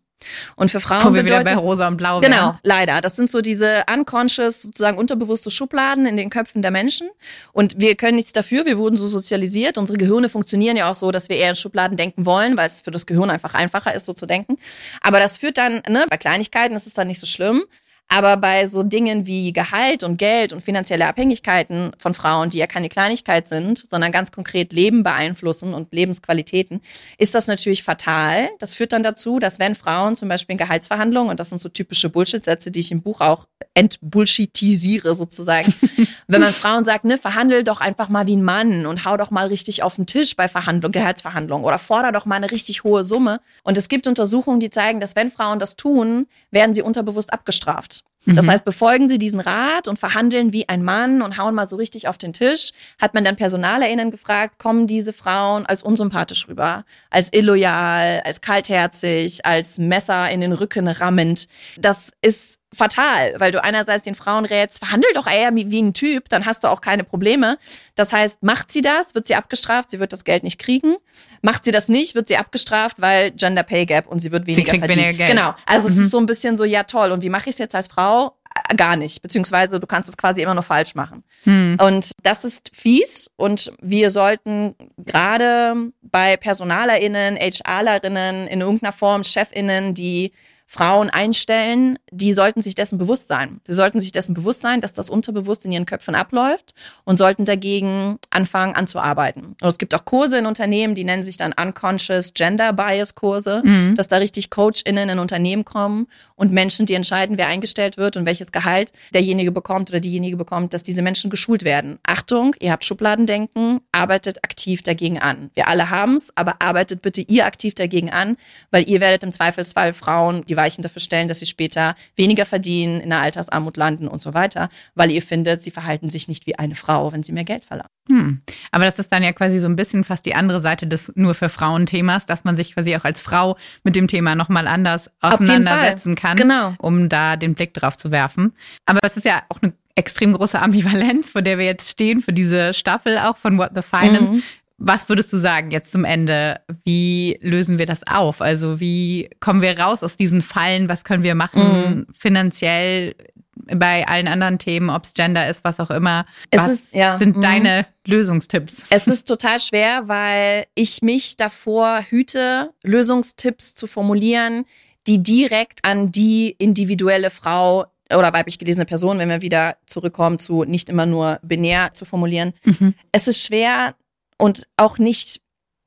Und 0.55 0.71
für 0.71 0.79
Frauen 0.79 1.03
Wo 1.03 1.13
wir 1.13 1.23
bedeutet, 1.23 1.45
wieder 1.45 1.55
bei 1.55 1.61
Rosa 1.61 1.87
und 1.87 1.97
Blau 1.97 2.19
Genau, 2.21 2.35
werden. 2.35 2.59
leider. 2.63 3.01
Das 3.01 3.15
sind 3.15 3.29
so 3.29 3.41
diese 3.41 3.83
unconscious, 3.91 4.61
sozusagen 4.61 4.97
unterbewusste 4.97 5.51
Schubladen 5.51 6.05
in 6.05 6.17
den 6.17 6.29
Köpfen 6.29 6.61
der 6.61 6.71
Menschen. 6.71 7.09
Und 7.51 7.79
wir 7.79 7.95
können 7.95 8.15
nichts 8.15 8.31
dafür. 8.31 8.65
Wir 8.65 8.77
wurden 8.77 8.97
so 8.97 9.07
sozialisiert. 9.07 9.77
Unsere 9.77 9.97
Gehirne 9.97 10.29
funktionieren 10.29 10.77
ja 10.77 10.89
auch 10.91 10.95
so, 10.95 11.11
dass 11.11 11.29
wir 11.29 11.37
eher 11.37 11.49
in 11.49 11.55
Schubladen 11.55 11.97
denken 11.97 12.25
wollen, 12.25 12.57
weil 12.57 12.67
es 12.67 12.81
für 12.81 12.91
das 12.91 13.05
Gehirn 13.05 13.29
einfach 13.29 13.53
einfacher 13.53 13.93
ist, 13.93 14.05
so 14.05 14.13
zu 14.13 14.25
denken. 14.25 14.57
Aber 15.01 15.19
das 15.19 15.37
führt 15.37 15.57
dann, 15.57 15.81
ne, 15.87 16.05
bei 16.09 16.17
Kleinigkeiten 16.17 16.75
ist 16.75 16.87
es 16.87 16.93
dann 16.93 17.07
nicht 17.07 17.19
so 17.19 17.27
schlimm. 17.27 17.63
Aber 18.07 18.37
bei 18.37 18.67
so 18.67 18.83
Dingen 18.83 19.25
wie 19.25 19.53
Gehalt 19.53 20.03
und 20.03 20.17
Geld 20.17 20.53
und 20.53 20.61
finanzielle 20.61 21.07
Abhängigkeiten 21.07 21.93
von 21.97 22.13
Frauen, 22.13 22.51
die 22.51 22.59
ja 22.59 22.67
keine 22.67 22.87
Kleinigkeit 22.87 23.47
sind, 23.47 23.79
sondern 23.89 24.11
ganz 24.11 24.31
konkret 24.31 24.71
Leben 24.71 25.01
beeinflussen 25.01 25.73
und 25.73 25.91
Lebensqualitäten, 25.91 26.81
ist 27.17 27.33
das 27.33 27.47
natürlich 27.47 27.81
fatal. 27.81 28.49
Das 28.59 28.75
führt 28.75 28.93
dann 28.93 29.01
dazu, 29.01 29.39
dass 29.39 29.57
wenn 29.57 29.73
Frauen 29.73 30.15
zum 30.15 30.29
Beispiel 30.29 30.53
in 30.53 30.57
Gehaltsverhandlungen, 30.59 31.31
und 31.31 31.39
das 31.39 31.49
sind 31.49 31.57
so 31.57 31.69
typische 31.69 32.09
Bullshit-Sätze, 32.09 32.69
die 32.69 32.81
ich 32.81 32.91
im 32.91 33.01
Buch 33.01 33.19
auch 33.19 33.47
entbullshitisiere 33.73 35.15
sozusagen, 35.15 35.73
wenn 36.27 36.41
man 36.41 36.53
Frauen 36.53 36.83
sagt, 36.83 37.05
ne, 37.05 37.17
verhandel 37.17 37.63
doch 37.63 37.81
einfach 37.81 38.09
mal 38.09 38.27
wie 38.27 38.35
ein 38.35 38.43
Mann 38.43 38.85
und 38.85 39.05
hau 39.05 39.17
doch 39.17 39.31
mal 39.31 39.47
richtig 39.47 39.81
auf 39.81 39.95
den 39.95 40.05
Tisch 40.05 40.35
bei 40.35 40.47
Verhandlung, 40.47 40.91
Gehaltsverhandlungen 40.91 41.65
oder 41.65 41.79
forder 41.79 42.11
doch 42.11 42.25
mal 42.25 42.35
eine 42.35 42.51
richtig 42.51 42.83
hohe 42.83 43.03
Summe. 43.03 43.39
Und 43.63 43.77
es 43.77 43.89
gibt 43.89 44.05
Untersuchungen, 44.05 44.59
die 44.59 44.69
zeigen, 44.69 44.99
dass 44.99 45.15
wenn 45.15 45.31
Frauen 45.31 45.59
das 45.59 45.75
tun, 45.75 46.27
werden 46.51 46.73
sie 46.73 46.83
unterbewusst 46.83 47.33
abgestraft. 47.33 47.92
Das 48.25 48.45
mhm. 48.45 48.51
heißt, 48.51 48.65
befolgen 48.65 49.09
sie 49.09 49.17
diesen 49.17 49.39
Rat 49.39 49.87
und 49.87 49.99
verhandeln 49.99 50.53
wie 50.53 50.69
ein 50.69 50.83
Mann 50.83 51.21
und 51.21 51.37
hauen 51.37 51.55
mal 51.55 51.65
so 51.65 51.75
richtig 51.75 52.07
auf 52.07 52.17
den 52.17 52.31
Tisch, 52.31 52.71
hat 53.01 53.13
man 53.13 53.25
dann 53.25 53.35
PersonalerInnen 53.35 54.11
gefragt, 54.11 54.59
kommen 54.59 54.87
diese 54.87 55.11
Frauen 55.11 55.65
als 55.65 55.83
unsympathisch 55.83 56.47
rüber, 56.47 56.85
als 57.09 57.33
illoyal, 57.33 58.21
als 58.23 58.39
kaltherzig, 58.39 59.45
als 59.45 59.77
Messer 59.77 60.29
in 60.29 60.41
den 60.41 60.53
Rücken 60.53 60.87
rammend. 60.87 61.47
Das 61.77 62.11
ist 62.21 62.59
fatal, 62.73 63.35
weil 63.37 63.51
du 63.51 63.63
einerseits 63.63 64.03
den 64.03 64.15
Frauen 64.15 64.45
rätst, 64.45 64.79
verhandel 64.79 65.09
doch 65.13 65.27
eher 65.27 65.53
wie 65.55 65.81
ein 65.81 65.93
Typ, 65.93 66.29
dann 66.29 66.45
hast 66.45 66.63
du 66.63 66.67
auch 66.67 66.81
keine 66.81 67.03
Probleme. 67.03 67.57
Das 67.95 68.11
heißt, 68.11 68.43
macht 68.43 68.71
sie 68.71 68.81
das, 68.81 69.15
wird 69.15 69.27
sie 69.27 69.35
abgestraft, 69.35 69.91
sie 69.91 69.99
wird 69.99 70.13
das 70.13 70.23
Geld 70.23 70.43
nicht 70.43 70.59
kriegen. 70.59 70.95
Macht 71.41 71.65
sie 71.65 71.71
das 71.71 71.89
nicht, 71.89 72.15
wird 72.15 72.27
sie 72.27 72.37
abgestraft, 72.37 72.99
weil 72.99 73.31
Gender 73.31 73.63
Pay 73.63 73.85
Gap 73.85 74.07
und 74.07 74.19
sie 74.19 74.31
wird 74.31 74.47
weniger 74.47 74.65
sie 74.65 74.69
kriegt 74.69 74.85
verdienen. 74.85 75.07
Weniger 75.07 75.25
Geld. 75.25 75.37
Genau. 75.37 75.55
Also 75.65 75.87
mhm. 75.87 75.93
es 75.93 75.99
ist 75.99 76.11
so 76.11 76.17
ein 76.17 76.25
bisschen 76.25 76.57
so, 76.57 76.63
ja 76.63 76.83
toll. 76.83 77.11
Und 77.11 77.23
wie 77.23 77.29
mache 77.29 77.49
ich 77.49 77.55
es 77.55 77.59
jetzt 77.59 77.75
als 77.75 77.87
Frau? 77.87 78.37
Äh, 78.69 78.75
gar 78.75 78.95
nicht, 78.95 79.21
beziehungsweise 79.21 79.79
du 79.79 79.87
kannst 79.87 80.09
es 80.09 80.17
quasi 80.17 80.41
immer 80.41 80.53
nur 80.53 80.63
falsch 80.63 80.95
machen. 80.95 81.23
Hm. 81.43 81.77
Und 81.81 82.11
das 82.21 82.45
ist 82.45 82.71
fies 82.73 83.29
und 83.35 83.71
wir 83.81 84.09
sollten 84.09 84.75
gerade 84.97 85.91
bei 86.01 86.37
PersonalerInnen, 86.37 87.37
HRlerinnen, 87.37 88.47
in 88.47 88.61
irgendeiner 88.61 88.93
Form 88.93 89.23
ChefInnen, 89.23 89.93
die 89.93 90.33
Frauen 90.65 91.09
einstellen, 91.09 91.99
die 92.11 92.33
sollten 92.33 92.61
sich 92.61 92.73
dessen 92.73 92.97
bewusst 92.97 93.27
sein. 93.27 93.61
Sie 93.65 93.73
sollten 93.73 93.99
sich 93.99 94.11
dessen 94.11 94.33
bewusst 94.33 94.61
sein, 94.61 94.81
dass 94.81 94.93
das 94.93 95.09
unterbewusst 95.09 95.65
in 95.65 95.71
ihren 95.71 95.85
Köpfen 95.85 96.15
abläuft 96.15 96.73
und 97.03 97.17
sollten 97.17 97.45
dagegen 97.45 98.17
anfangen 98.31 98.73
anzuarbeiten. 98.73 99.55
Und 99.61 99.67
es 99.67 99.77
gibt 99.77 99.93
auch 99.93 100.05
Kurse 100.05 100.39
in 100.39 100.45
Unternehmen, 100.45 100.95
die 100.95 101.03
nennen 101.03 101.21
sich 101.21 101.37
dann 101.37 101.53
Unconscious 101.53 102.33
Gender 102.33 102.73
Bias 102.73 103.13
Kurse, 103.13 103.61
mhm. 103.63 103.93
dass 103.95 104.07
da 104.07 104.17
richtig 104.17 104.49
CoachInnen 104.49 105.09
in 105.09 105.19
Unternehmen 105.19 105.63
kommen 105.63 106.07
und 106.35 106.51
Menschen, 106.51 106.85
die 106.85 106.95
entscheiden, 106.95 107.37
wer 107.37 107.47
eingestellt 107.47 107.97
wird 107.97 108.17
und 108.17 108.25
welches 108.25 108.51
Gehalt 108.51 108.93
derjenige 109.13 109.51
bekommt 109.51 109.91
oder 109.91 109.99
diejenige 109.99 110.37
bekommt, 110.37 110.73
dass 110.73 110.81
diese 110.81 111.01
Menschen 111.03 111.29
geschult 111.29 111.63
werden. 111.63 111.99
Achtung, 112.03 112.55
ihr 112.59 112.71
habt 112.71 112.85
Schubladendenken, 112.85 113.81
arbeitet 113.91 114.43
aktiv 114.43 114.81
dagegen 114.81 115.19
an. 115.19 115.51
Wir 115.53 115.67
alle 115.67 115.89
haben 115.89 116.15
es, 116.15 116.35
aber 116.35 116.55
arbeitet 116.59 117.01
bitte 117.01 117.21
ihr 117.21 117.45
aktiv 117.45 117.75
dagegen 117.75 118.09
an, 118.09 118.37
weil 118.71 118.89
ihr 118.89 119.01
werdet 119.01 119.23
im 119.23 119.31
Zweifelsfall 119.31 119.93
Frauen, 119.93 120.43
die 120.45 120.52
Weichen 120.57 120.81
dafür 120.81 121.01
stellen, 121.01 121.27
dass 121.27 121.39
sie 121.39 121.45
später 121.45 121.95
weniger 122.15 122.45
verdienen, 122.45 122.99
in 122.99 123.09
der 123.09 123.19
Altersarmut 123.19 123.77
landen 123.77 124.07
und 124.07 124.21
so 124.21 124.33
weiter, 124.33 124.69
weil 124.95 125.11
ihr 125.11 125.21
findet, 125.21 125.61
sie 125.61 125.71
verhalten 125.71 126.09
sich 126.09 126.27
nicht 126.27 126.47
wie 126.47 126.57
eine 126.57 126.75
Frau, 126.75 127.11
wenn 127.11 127.23
sie 127.23 127.31
mehr 127.31 127.43
Geld 127.43 127.65
verlangen. 127.65 127.89
Hm. 128.09 128.41
Aber 128.71 128.85
das 128.85 128.99
ist 128.99 129.11
dann 129.11 129.23
ja 129.23 129.31
quasi 129.31 129.59
so 129.59 129.67
ein 129.67 129.75
bisschen 129.75 130.03
fast 130.03 130.25
die 130.25 130.35
andere 130.35 130.61
Seite 130.61 130.87
des 130.87 131.11
nur 131.15 131.33
für 131.33 131.49
Frauen 131.49 131.85
Themas, 131.85 132.25
dass 132.25 132.43
man 132.43 132.55
sich 132.55 132.73
quasi 132.73 132.95
auch 132.95 133.05
als 133.05 133.21
Frau 133.21 133.57
mit 133.83 133.95
dem 133.95 134.07
Thema 134.07 134.35
nochmal 134.35 134.67
anders 134.67 135.09
auseinandersetzen 135.21 136.15
kann, 136.15 136.35
genau. 136.35 136.73
um 136.79 137.09
da 137.09 137.37
den 137.37 137.55
Blick 137.55 137.73
drauf 137.73 137.97
zu 137.97 138.11
werfen. 138.11 138.53
Aber 138.85 138.99
es 139.03 139.15
ist 139.15 139.25
ja 139.25 139.43
auch 139.49 139.61
eine 139.61 139.73
extrem 139.95 140.33
große 140.33 140.59
Ambivalenz, 140.59 141.31
vor 141.31 141.41
der 141.41 141.57
wir 141.57 141.65
jetzt 141.65 141.89
stehen, 141.89 142.21
für 142.21 142.33
diese 142.33 142.73
Staffel 142.73 143.17
auch 143.17 143.37
von 143.37 143.57
What 143.57 143.71
the 143.75 143.81
Finance. 143.81 144.33
Mhm. 144.33 144.43
Was 144.77 145.07
würdest 145.07 145.31
du 145.31 145.37
sagen 145.37 145.71
jetzt 145.71 145.91
zum 145.91 146.03
Ende? 146.03 146.59
Wie 146.83 147.37
lösen 147.41 147.77
wir 147.77 147.85
das 147.85 148.05
auf? 148.07 148.41
Also 148.41 148.79
wie 148.79 149.29
kommen 149.39 149.61
wir 149.61 149.79
raus 149.79 150.03
aus 150.03 150.17
diesen 150.17 150.41
Fallen? 150.41 150.89
Was 150.89 151.03
können 151.03 151.23
wir 151.23 151.35
machen 151.35 152.07
mm. 152.07 152.13
finanziell 152.17 153.15
bei 153.55 154.07
allen 154.07 154.27
anderen 154.27 154.59
Themen, 154.59 154.89
ob 154.89 155.03
es 155.03 155.13
Gender 155.13 155.47
ist, 155.47 155.63
was 155.63 155.79
auch 155.79 155.91
immer? 155.91 156.25
Was 156.51 156.67
ist, 156.67 156.93
ja, 156.93 157.17
sind 157.17 157.37
mm. 157.37 157.41
deine 157.41 157.85
Lösungstipps? 158.07 158.87
Es 158.89 159.07
ist 159.07 159.27
total 159.27 159.59
schwer, 159.59 160.07
weil 160.07 160.65
ich 160.75 161.01
mich 161.01 161.37
davor 161.37 162.01
hüte, 162.01 162.71
Lösungstipps 162.83 163.75
zu 163.75 163.87
formulieren, 163.87 164.65
die 165.07 165.21
direkt 165.21 165.85
an 165.85 166.11
die 166.11 166.55
individuelle 166.57 167.29
Frau 167.29 167.85
oder 168.13 168.33
weiblich 168.33 168.59
gelesene 168.59 168.85
Person, 168.85 169.19
wenn 169.19 169.29
wir 169.29 169.41
wieder 169.41 169.77
zurückkommen 169.85 170.39
zu 170.39 170.63
nicht 170.63 170.89
immer 170.89 171.05
nur 171.05 171.39
binär 171.41 171.93
zu 171.93 172.05
formulieren. 172.05 172.53
Mhm. 172.63 172.93
Es 173.11 173.27
ist 173.27 173.45
schwer, 173.45 173.95
und 174.43 174.67
auch 174.75 174.97
nicht 174.97 175.39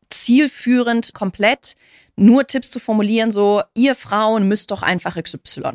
zielführend 0.09 1.13
komplett 1.13 1.75
nur 2.17 2.47
Tipps 2.47 2.71
zu 2.71 2.79
formulieren, 2.79 3.31
so, 3.31 3.63
ihr 3.75 3.95
Frauen 3.95 4.49
müsst 4.49 4.71
doch 4.71 4.83
einfach 4.83 5.23
XY. 5.23 5.73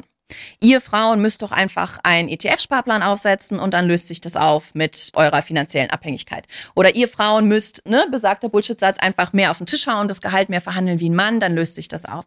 Ihr 0.59 0.81
Frauen 0.81 1.21
müsst 1.21 1.43
doch 1.43 1.51
einfach 1.51 1.99
einen 2.01 2.27
ETF-Sparplan 2.27 3.03
aufsetzen 3.03 3.59
und 3.59 3.75
dann 3.75 3.85
löst 3.85 4.07
sich 4.07 4.19
das 4.19 4.35
auf 4.35 4.73
mit 4.73 5.11
eurer 5.13 5.43
finanziellen 5.43 5.91
Abhängigkeit. 5.91 6.47
Oder 6.73 6.95
ihr 6.95 7.07
Frauen 7.07 7.47
müsst, 7.47 7.85
ne, 7.85 8.07
besagter 8.09 8.49
Bullshit-Satz, 8.49 8.97
einfach 8.97 9.31
mehr 9.31 9.51
auf 9.51 9.59
den 9.59 9.67
Tisch 9.67 9.85
hauen, 9.85 10.07
das 10.07 10.21
Gehalt 10.21 10.49
mehr 10.49 10.61
verhandeln 10.61 10.99
wie 10.99 11.09
ein 11.09 11.15
Mann, 11.15 11.39
dann 11.39 11.53
löst 11.53 11.75
sich 11.75 11.87
das 11.87 12.05
auf. 12.05 12.25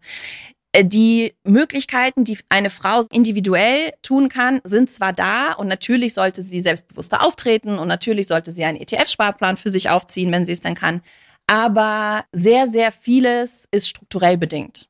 Äh, 0.74 0.84
die 0.84 1.34
Möglichkeiten, 1.44 2.24
die 2.24 2.38
eine 2.48 2.68
Frau 2.68 3.00
individuell 3.12 3.92
tun 4.02 4.28
kann, 4.28 4.60
sind 4.64 4.90
zwar 4.90 5.12
da 5.12 5.52
und 5.52 5.68
natürlich 5.68 6.14
sollte 6.14 6.42
sie 6.42 6.60
selbstbewusster 6.60 7.24
auftreten 7.24 7.78
und 7.78 7.86
natürlich 7.86 8.26
sollte 8.26 8.50
sie 8.50 8.64
einen 8.64 8.80
ETF-Sparplan 8.80 9.56
für 9.56 9.70
sich 9.70 9.88
aufziehen, 9.88 10.32
wenn 10.32 10.44
sie 10.44 10.52
es 10.52 10.60
dann 10.60 10.74
kann. 10.74 11.00
Aber 11.46 12.24
sehr, 12.32 12.66
sehr 12.66 12.90
vieles 12.90 13.68
ist 13.70 13.88
strukturell 13.88 14.36
bedingt. 14.36 14.88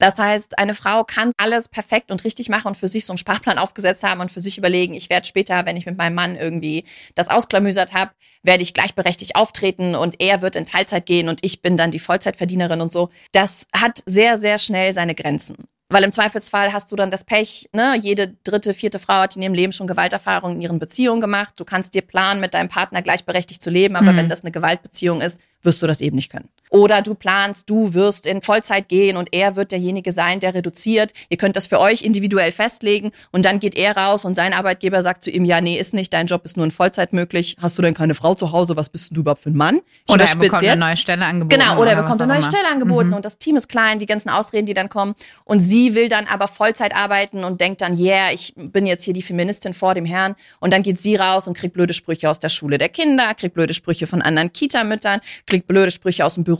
Das 0.00 0.18
heißt, 0.18 0.58
eine 0.58 0.74
Frau 0.74 1.04
kann 1.04 1.30
alles 1.36 1.68
perfekt 1.68 2.10
und 2.10 2.24
richtig 2.24 2.48
machen 2.48 2.68
und 2.68 2.76
für 2.76 2.88
sich 2.88 3.04
so 3.04 3.12
einen 3.12 3.18
Sparplan 3.18 3.58
aufgesetzt 3.58 4.02
haben 4.02 4.20
und 4.20 4.30
für 4.30 4.40
sich 4.40 4.56
überlegen, 4.56 4.94
ich 4.94 5.10
werde 5.10 5.26
später, 5.26 5.66
wenn 5.66 5.76
ich 5.76 5.84
mit 5.84 5.98
meinem 5.98 6.14
Mann 6.14 6.36
irgendwie 6.36 6.84
das 7.14 7.28
ausklamüsert 7.28 7.92
habe, 7.92 8.12
werde 8.42 8.62
ich 8.62 8.72
gleichberechtigt 8.72 9.36
auftreten 9.36 9.94
und 9.94 10.16
er 10.18 10.40
wird 10.40 10.56
in 10.56 10.64
Teilzeit 10.64 11.04
gehen 11.04 11.28
und 11.28 11.40
ich 11.44 11.60
bin 11.60 11.76
dann 11.76 11.90
die 11.90 11.98
Vollzeitverdienerin 11.98 12.80
und 12.80 12.92
so. 12.92 13.10
Das 13.32 13.66
hat 13.74 14.02
sehr, 14.06 14.38
sehr 14.38 14.58
schnell 14.58 14.94
seine 14.94 15.14
Grenzen. 15.14 15.68
Weil 15.90 16.04
im 16.04 16.12
Zweifelsfall 16.12 16.72
hast 16.72 16.90
du 16.92 16.96
dann 16.96 17.10
das 17.10 17.24
Pech, 17.24 17.68
ne? 17.72 17.96
Jede 18.00 18.36
dritte, 18.44 18.74
vierte 18.74 19.00
Frau 19.00 19.14
hat 19.14 19.36
in 19.36 19.42
ihrem 19.42 19.54
Leben 19.54 19.72
schon 19.72 19.88
Gewalterfahrungen 19.88 20.56
in 20.56 20.62
ihren 20.62 20.78
Beziehungen 20.78 21.20
gemacht. 21.20 21.54
Du 21.56 21.64
kannst 21.64 21.94
dir 21.94 22.02
planen, 22.02 22.40
mit 22.40 22.54
deinem 22.54 22.68
Partner 22.68 23.02
gleichberechtigt 23.02 23.60
zu 23.60 23.70
leben, 23.70 23.96
aber 23.96 24.12
mhm. 24.12 24.16
wenn 24.16 24.28
das 24.28 24.42
eine 24.42 24.52
Gewaltbeziehung 24.52 25.20
ist, 25.20 25.40
wirst 25.62 25.82
du 25.82 25.88
das 25.88 26.00
eben 26.00 26.16
nicht 26.16 26.30
können. 26.30 26.48
Oder 26.70 27.02
du 27.02 27.14
planst, 27.14 27.68
du 27.68 27.94
wirst 27.94 28.28
in 28.28 28.42
Vollzeit 28.42 28.88
gehen 28.88 29.16
und 29.16 29.28
er 29.32 29.56
wird 29.56 29.72
derjenige 29.72 30.12
sein, 30.12 30.38
der 30.38 30.54
reduziert. 30.54 31.12
Ihr 31.28 31.36
könnt 31.36 31.56
das 31.56 31.66
für 31.66 31.80
euch 31.80 32.02
individuell 32.02 32.52
festlegen 32.52 33.10
und 33.32 33.44
dann 33.44 33.58
geht 33.58 33.74
er 33.76 33.96
raus 33.96 34.24
und 34.24 34.36
sein 34.36 34.54
Arbeitgeber 34.54 35.02
sagt 35.02 35.24
zu 35.24 35.30
ihm, 35.30 35.44
ja, 35.44 35.60
nee, 35.60 35.78
ist 35.78 35.94
nicht, 35.94 36.12
dein 36.14 36.26
Job 36.26 36.44
ist 36.44 36.56
nur 36.56 36.64
in 36.64 36.70
Vollzeit 36.70 37.12
möglich. 37.12 37.56
Hast 37.60 37.76
du 37.76 37.82
denn 37.82 37.92
keine 37.92 38.14
Frau 38.14 38.36
zu 38.36 38.52
Hause? 38.52 38.76
Was 38.76 38.88
bist 38.88 39.16
du 39.16 39.20
überhaupt 39.20 39.42
für 39.42 39.50
ein 39.50 39.56
Mann? 39.56 39.80
Ich 40.06 40.14
oder 40.14 40.24
er 40.24 40.36
bekommt 40.36 40.62
jetzt. 40.62 40.72
eine 40.72 40.80
neue 40.80 40.96
Stelle 40.96 41.24
angeboten. 41.24 41.60
Genau, 41.60 41.80
oder, 41.80 41.90
er 41.90 42.02
bekommt 42.02 42.22
eine 42.22 42.32
neue 42.32 42.44
Stelle 42.44 42.68
angeboten 42.70 43.08
mhm. 43.08 43.14
und 43.14 43.24
das 43.24 43.38
Team 43.38 43.56
ist 43.56 43.68
klein, 43.68 43.98
die 43.98 44.06
ganzen 44.06 44.28
Ausreden, 44.28 44.66
die 44.66 44.74
dann 44.74 44.88
kommen. 44.88 45.16
Und 45.44 45.58
sie 45.58 45.96
will 45.96 46.08
dann 46.08 46.26
aber 46.26 46.46
Vollzeit 46.46 46.94
arbeiten 46.94 47.42
und 47.42 47.60
denkt 47.60 47.80
dann, 47.80 47.98
yeah, 47.98 48.30
ich 48.32 48.54
bin 48.56 48.86
jetzt 48.86 49.02
hier 49.02 49.14
die 49.14 49.22
Feministin 49.22 49.74
vor 49.74 49.94
dem 49.94 50.04
Herrn. 50.04 50.36
Und 50.60 50.72
dann 50.72 50.84
geht 50.84 50.98
sie 50.98 51.16
raus 51.16 51.48
und 51.48 51.56
kriegt 51.56 51.74
blöde 51.74 51.94
Sprüche 51.94 52.30
aus 52.30 52.38
der 52.38 52.48
Schule 52.48 52.78
der 52.78 52.88
Kinder, 52.88 53.34
kriegt 53.34 53.54
blöde 53.54 53.74
Sprüche 53.74 54.06
von 54.06 54.22
anderen 54.22 54.52
Kita-Müttern, 54.52 55.20
kriegt 55.46 55.66
blöde 55.66 55.90
Sprüche 55.90 56.24
aus 56.24 56.34
dem 56.34 56.44
Büro. 56.44 56.59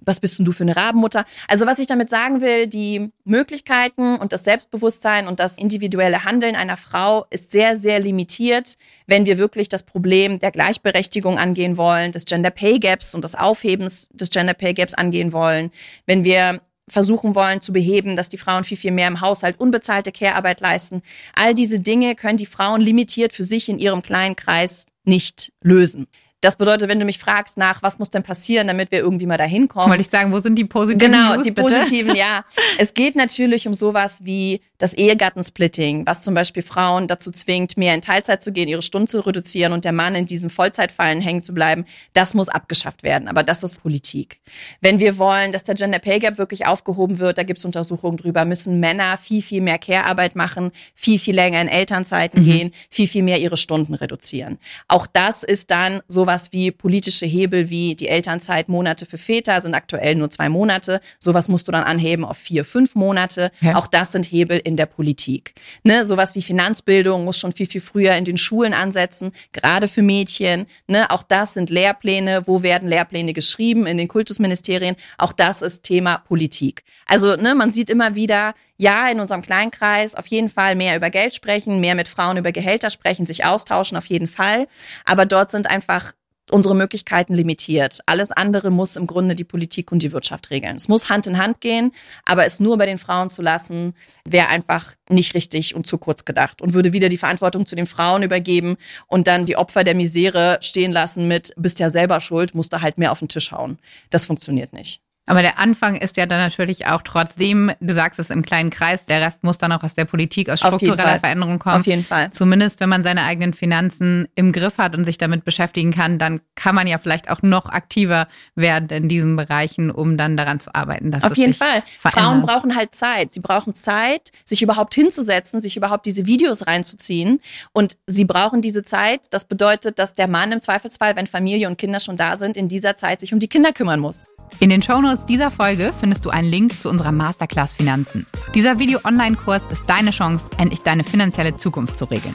Was 0.00 0.20
bist 0.20 0.38
denn 0.38 0.44
du 0.46 0.52
für 0.52 0.64
eine 0.64 0.76
Rabenmutter? 0.76 1.24
Also 1.48 1.66
was 1.66 1.78
ich 1.78 1.86
damit 1.86 2.10
sagen 2.10 2.40
will, 2.40 2.66
die 2.66 3.10
Möglichkeiten 3.24 4.16
und 4.16 4.32
das 4.32 4.44
Selbstbewusstsein 4.44 5.26
und 5.26 5.40
das 5.40 5.58
individuelle 5.58 6.24
Handeln 6.24 6.56
einer 6.56 6.76
Frau 6.76 7.26
ist 7.30 7.50
sehr, 7.52 7.76
sehr 7.76 7.98
limitiert, 8.00 8.76
wenn 9.06 9.26
wir 9.26 9.38
wirklich 9.38 9.68
das 9.68 9.82
Problem 9.82 10.38
der 10.38 10.50
Gleichberechtigung 10.50 11.38
angehen 11.38 11.76
wollen, 11.76 12.12
des 12.12 12.24
Gender 12.24 12.50
Pay 12.50 12.78
Gaps 12.78 13.14
und 13.14 13.22
des 13.22 13.34
Aufhebens 13.34 14.08
des 14.12 14.30
Gender 14.30 14.54
Pay 14.54 14.74
Gaps 14.74 14.94
angehen 14.94 15.32
wollen, 15.32 15.70
wenn 16.06 16.24
wir 16.24 16.60
versuchen 16.90 17.34
wollen 17.34 17.60
zu 17.60 17.72
beheben, 17.72 18.16
dass 18.16 18.28
die 18.28 18.38
Frauen 18.38 18.64
viel, 18.64 18.76
viel 18.76 18.92
mehr 18.92 19.08
im 19.08 19.20
Haushalt 19.20 19.60
unbezahlte 19.60 20.12
Care-Arbeit 20.12 20.60
leisten. 20.60 21.02
All 21.34 21.54
diese 21.54 21.80
Dinge 21.80 22.14
können 22.14 22.38
die 22.38 22.46
Frauen 22.46 22.80
limitiert 22.80 23.32
für 23.32 23.44
sich 23.44 23.68
in 23.68 23.78
ihrem 23.78 24.02
kleinen 24.02 24.36
Kreis 24.36 24.86
nicht 25.04 25.52
lösen. 25.62 26.06
Das 26.40 26.56
bedeutet, 26.56 26.88
wenn 26.88 27.00
du 27.00 27.04
mich 27.04 27.18
fragst 27.18 27.56
nach, 27.56 27.82
was 27.82 27.98
muss 27.98 28.10
denn 28.10 28.22
passieren, 28.22 28.68
damit 28.68 28.92
wir 28.92 29.00
irgendwie 29.00 29.26
mal 29.26 29.38
dahin 29.38 29.66
kommen. 29.66 29.90
Wollte 29.90 30.02
ich 30.02 30.08
sagen, 30.08 30.32
wo 30.32 30.38
sind 30.38 30.54
die 30.54 30.64
positiven 30.64 31.10
Genau, 31.12 31.34
News, 31.34 31.42
die 31.42 31.50
bitte? 31.50 31.62
positiven, 31.62 32.14
ja. 32.14 32.44
Es 32.78 32.94
geht 32.94 33.16
natürlich 33.16 33.66
um 33.66 33.74
sowas 33.74 34.24
wie 34.24 34.60
das 34.78 34.94
Ehegattensplitting, 34.94 36.06
was 36.06 36.22
zum 36.22 36.34
Beispiel 36.34 36.62
Frauen 36.62 37.08
dazu 37.08 37.32
zwingt, 37.32 37.76
mehr 37.76 37.92
in 37.94 38.02
Teilzeit 38.02 38.40
zu 38.40 38.52
gehen, 38.52 38.68
ihre 38.68 38.82
Stunden 38.82 39.08
zu 39.08 39.18
reduzieren 39.26 39.72
und 39.72 39.84
der 39.84 39.90
Mann 39.90 40.14
in 40.14 40.26
diesem 40.26 40.50
Vollzeitfallen 40.50 41.20
hängen 41.20 41.42
zu 41.42 41.52
bleiben. 41.52 41.84
Das 42.12 42.34
muss 42.34 42.48
abgeschafft 42.48 43.02
werden. 43.02 43.26
Aber 43.26 43.42
das 43.42 43.64
ist 43.64 43.82
Politik. 43.82 44.38
Wenn 44.80 45.00
wir 45.00 45.18
wollen, 45.18 45.50
dass 45.50 45.64
der 45.64 45.74
Gender 45.74 45.98
Pay 45.98 46.20
Gap 46.20 46.38
wirklich 46.38 46.66
aufgehoben 46.66 47.18
wird, 47.18 47.38
da 47.38 47.42
gibt 47.42 47.58
es 47.58 47.64
Untersuchungen 47.64 48.16
drüber, 48.16 48.44
müssen 48.44 48.78
Männer 48.78 49.16
viel, 49.16 49.42
viel 49.42 49.60
mehr 49.60 49.78
Care-Arbeit 49.78 50.36
machen, 50.36 50.70
viel, 50.94 51.18
viel 51.18 51.34
länger 51.34 51.60
in 51.60 51.68
Elternzeiten 51.68 52.42
mhm. 52.42 52.46
gehen, 52.46 52.72
viel, 52.88 53.08
viel 53.08 53.24
mehr 53.24 53.40
ihre 53.40 53.56
Stunden 53.56 53.94
reduzieren. 53.94 54.58
Auch 54.86 55.08
das 55.08 55.42
ist 55.42 55.72
dann 55.72 56.02
so 56.06 56.27
sowas 56.28 56.52
wie 56.52 56.70
politische 56.70 57.24
Hebel 57.24 57.70
wie 57.70 57.94
die 57.94 58.06
Elternzeit 58.06 58.68
Monate 58.68 59.06
für 59.06 59.16
Väter 59.16 59.62
sind 59.62 59.72
aktuell 59.72 60.14
nur 60.14 60.28
zwei 60.28 60.50
Monate. 60.50 61.00
Sowas 61.18 61.48
musst 61.48 61.68
du 61.68 61.72
dann 61.72 61.84
anheben 61.84 62.22
auf 62.22 62.36
vier, 62.36 62.66
fünf 62.66 62.94
Monate. 62.94 63.50
Ja. 63.62 63.76
Auch 63.76 63.86
das 63.86 64.12
sind 64.12 64.26
Hebel 64.26 64.60
in 64.62 64.76
der 64.76 64.84
Politik. 64.84 65.54
Ne, 65.84 66.04
sowas 66.04 66.34
wie 66.34 66.42
Finanzbildung 66.42 67.24
muss 67.24 67.38
schon 67.38 67.52
viel, 67.52 67.64
viel 67.64 67.80
früher 67.80 68.14
in 68.14 68.26
den 68.26 68.36
Schulen 68.36 68.74
ansetzen, 68.74 69.32
gerade 69.52 69.88
für 69.88 70.02
Mädchen. 70.02 70.66
Ne, 70.86 71.10
auch 71.10 71.22
das 71.22 71.54
sind 71.54 71.70
Lehrpläne. 71.70 72.42
Wo 72.46 72.62
werden 72.62 72.90
Lehrpläne 72.90 73.32
geschrieben? 73.32 73.86
In 73.86 73.96
den 73.96 74.08
Kultusministerien. 74.08 74.96
Auch 75.16 75.32
das 75.32 75.62
ist 75.62 75.82
Thema 75.82 76.18
Politik. 76.18 76.84
Also 77.06 77.36
ne, 77.36 77.54
man 77.54 77.72
sieht 77.72 77.88
immer 77.88 78.14
wieder, 78.14 78.52
ja, 78.78 79.08
in 79.08 79.20
unserem 79.20 79.42
Kleinkreis 79.42 80.14
auf 80.14 80.26
jeden 80.28 80.48
Fall 80.48 80.76
mehr 80.76 80.96
über 80.96 81.10
Geld 81.10 81.34
sprechen, 81.34 81.80
mehr 81.80 81.96
mit 81.96 82.08
Frauen 82.08 82.36
über 82.36 82.52
Gehälter 82.52 82.90
sprechen, 82.90 83.26
sich 83.26 83.44
austauschen, 83.44 83.98
auf 83.98 84.06
jeden 84.06 84.28
Fall. 84.28 84.68
Aber 85.04 85.26
dort 85.26 85.50
sind 85.50 85.68
einfach 85.68 86.12
unsere 86.50 86.74
Möglichkeiten 86.74 87.34
limitiert. 87.34 88.00
Alles 88.06 88.32
andere 88.32 88.70
muss 88.70 88.96
im 88.96 89.06
Grunde 89.06 89.34
die 89.34 89.44
Politik 89.44 89.92
und 89.92 90.02
die 90.02 90.12
Wirtschaft 90.12 90.50
regeln. 90.50 90.76
Es 90.76 90.88
muss 90.88 91.10
Hand 91.10 91.26
in 91.26 91.38
Hand 91.38 91.60
gehen, 91.60 91.92
aber 92.24 92.46
es 92.46 92.60
nur 92.60 92.78
bei 92.78 92.86
den 92.86 92.98
Frauen 92.98 93.30
zu 93.30 93.42
lassen, 93.42 93.94
wäre 94.24 94.48
einfach 94.48 94.94
nicht 95.10 95.34
richtig 95.34 95.74
und 95.74 95.86
zu 95.86 95.98
kurz 95.98 96.24
gedacht 96.24 96.62
und 96.62 96.72
würde 96.72 96.92
wieder 96.92 97.08
die 97.08 97.18
Verantwortung 97.18 97.66
zu 97.66 97.76
den 97.76 97.86
Frauen 97.86 98.22
übergeben 98.22 98.76
und 99.08 99.26
dann 99.26 99.44
die 99.44 99.56
Opfer 99.56 99.84
der 99.84 99.94
Misere 99.94 100.58
stehen 100.62 100.92
lassen 100.92 101.28
mit, 101.28 101.52
bist 101.56 101.80
ja 101.80 101.90
selber 101.90 102.20
schuld, 102.20 102.54
musst 102.54 102.72
du 102.72 102.80
halt 102.80 102.96
mehr 102.96 103.12
auf 103.12 103.18
den 103.18 103.28
Tisch 103.28 103.52
hauen. 103.52 103.78
Das 104.10 104.26
funktioniert 104.26 104.72
nicht. 104.72 105.02
Aber 105.28 105.42
der 105.42 105.58
Anfang 105.58 105.96
ist 105.96 106.16
ja 106.16 106.26
dann 106.26 106.38
natürlich 106.38 106.86
auch 106.86 107.02
trotzdem, 107.02 107.70
du 107.80 107.92
sagst 107.92 108.18
es 108.18 108.30
im 108.30 108.42
kleinen 108.42 108.70
Kreis, 108.70 109.04
der 109.04 109.20
Rest 109.20 109.44
muss 109.44 109.58
dann 109.58 109.72
auch 109.72 109.82
aus 109.82 109.94
der 109.94 110.06
Politik, 110.06 110.48
aus 110.48 110.60
struktureller 110.60 111.20
Veränderung 111.20 111.58
kommen. 111.58 111.80
Auf 111.80 111.86
jeden 111.86 112.04
Fall. 112.04 112.30
Zumindest 112.30 112.80
wenn 112.80 112.88
man 112.88 113.04
seine 113.04 113.24
eigenen 113.24 113.52
Finanzen 113.52 114.26
im 114.34 114.52
Griff 114.52 114.78
hat 114.78 114.94
und 114.96 115.04
sich 115.04 115.18
damit 115.18 115.44
beschäftigen 115.44 115.92
kann, 115.92 116.18
dann 116.18 116.40
kann 116.54 116.74
man 116.74 116.86
ja 116.86 116.98
vielleicht 116.98 117.30
auch 117.30 117.42
noch 117.42 117.68
aktiver 117.68 118.26
werden 118.54 118.88
in 118.88 119.08
diesen 119.08 119.36
Bereichen, 119.36 119.90
um 119.90 120.16
dann 120.16 120.36
daran 120.36 120.60
zu 120.60 120.74
arbeiten. 120.74 121.10
Dass 121.10 121.24
Auf 121.24 121.36
jeden 121.36 121.54
Fall. 121.54 121.82
Verändert. 121.98 122.24
Frauen 122.24 122.42
brauchen 122.42 122.76
halt 122.76 122.94
Zeit. 122.94 123.32
Sie 123.32 123.40
brauchen 123.40 123.74
Zeit, 123.74 124.30
sich 124.44 124.62
überhaupt 124.62 124.94
hinzusetzen, 124.94 125.60
sich 125.60 125.76
überhaupt 125.76 126.06
diese 126.06 126.26
Videos 126.26 126.66
reinzuziehen. 126.66 127.40
Und 127.72 127.96
sie 128.06 128.24
brauchen 128.24 128.62
diese 128.62 128.82
Zeit. 128.82 129.26
Das 129.30 129.44
bedeutet, 129.44 129.98
dass 129.98 130.14
der 130.14 130.28
Mann 130.28 130.52
im 130.52 130.60
Zweifelsfall, 130.60 131.16
wenn 131.16 131.26
Familie 131.26 131.68
und 131.68 131.76
Kinder 131.76 132.00
schon 132.00 132.16
da 132.16 132.36
sind, 132.36 132.56
in 132.56 132.68
dieser 132.68 132.96
Zeit 132.96 133.20
sich 133.20 133.34
um 133.34 133.40
die 133.40 133.48
Kinder 133.48 133.72
kümmern 133.72 134.00
muss. 134.00 134.24
In 134.60 134.70
den 134.70 134.82
Shownotes 134.82 135.17
dieser 135.26 135.50
Folge 135.50 135.92
findest 136.00 136.24
du 136.24 136.30
einen 136.30 136.50
Link 136.50 136.72
zu 136.72 136.88
unserer 136.88 137.12
Masterclass 137.12 137.72
Finanzen. 137.72 138.26
Dieser 138.54 138.78
Video-Online-Kurs 138.78 139.62
ist 139.70 139.82
deine 139.86 140.10
Chance, 140.10 140.46
endlich 140.58 140.80
deine 140.82 141.04
finanzielle 141.04 141.56
Zukunft 141.56 141.98
zu 141.98 142.04
regeln. 142.06 142.34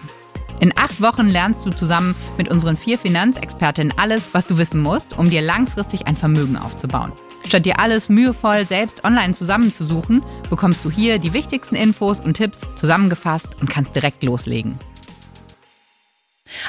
In 0.60 0.74
acht 0.78 1.02
Wochen 1.02 1.28
lernst 1.28 1.66
du 1.66 1.72
zusammen 1.72 2.16
mit 2.38 2.50
unseren 2.50 2.78
vier 2.78 2.98
Finanzexpertinnen 2.98 3.94
alles, 3.98 4.30
was 4.34 4.48
du 4.48 4.58
wissen 4.58 4.82
musst, 4.82 5.18
um 5.18 5.30
dir 5.30 5.42
langfristig 5.42 6.08
ein 6.08 6.16
Vermögen 6.16 6.58
aufzubauen. 6.58 7.12
Statt 7.46 7.66
dir 7.66 7.80
alles 7.80 8.10
mühevoll 8.10 8.66
selbst 8.66 9.04
online 9.04 9.34
zusammenzusuchen, 9.34 10.24
bekommst 10.50 10.86
du 10.86 10.90
hier 10.90 11.20
die 11.20 11.34
wichtigsten 11.34 11.76
Infos 11.76 12.20
und 12.20 12.36
Tipps 12.36 12.62
zusammengefasst 12.76 13.50
und 13.60 13.70
kannst 13.70 13.96
direkt 13.96 14.24
loslegen. 14.24 14.80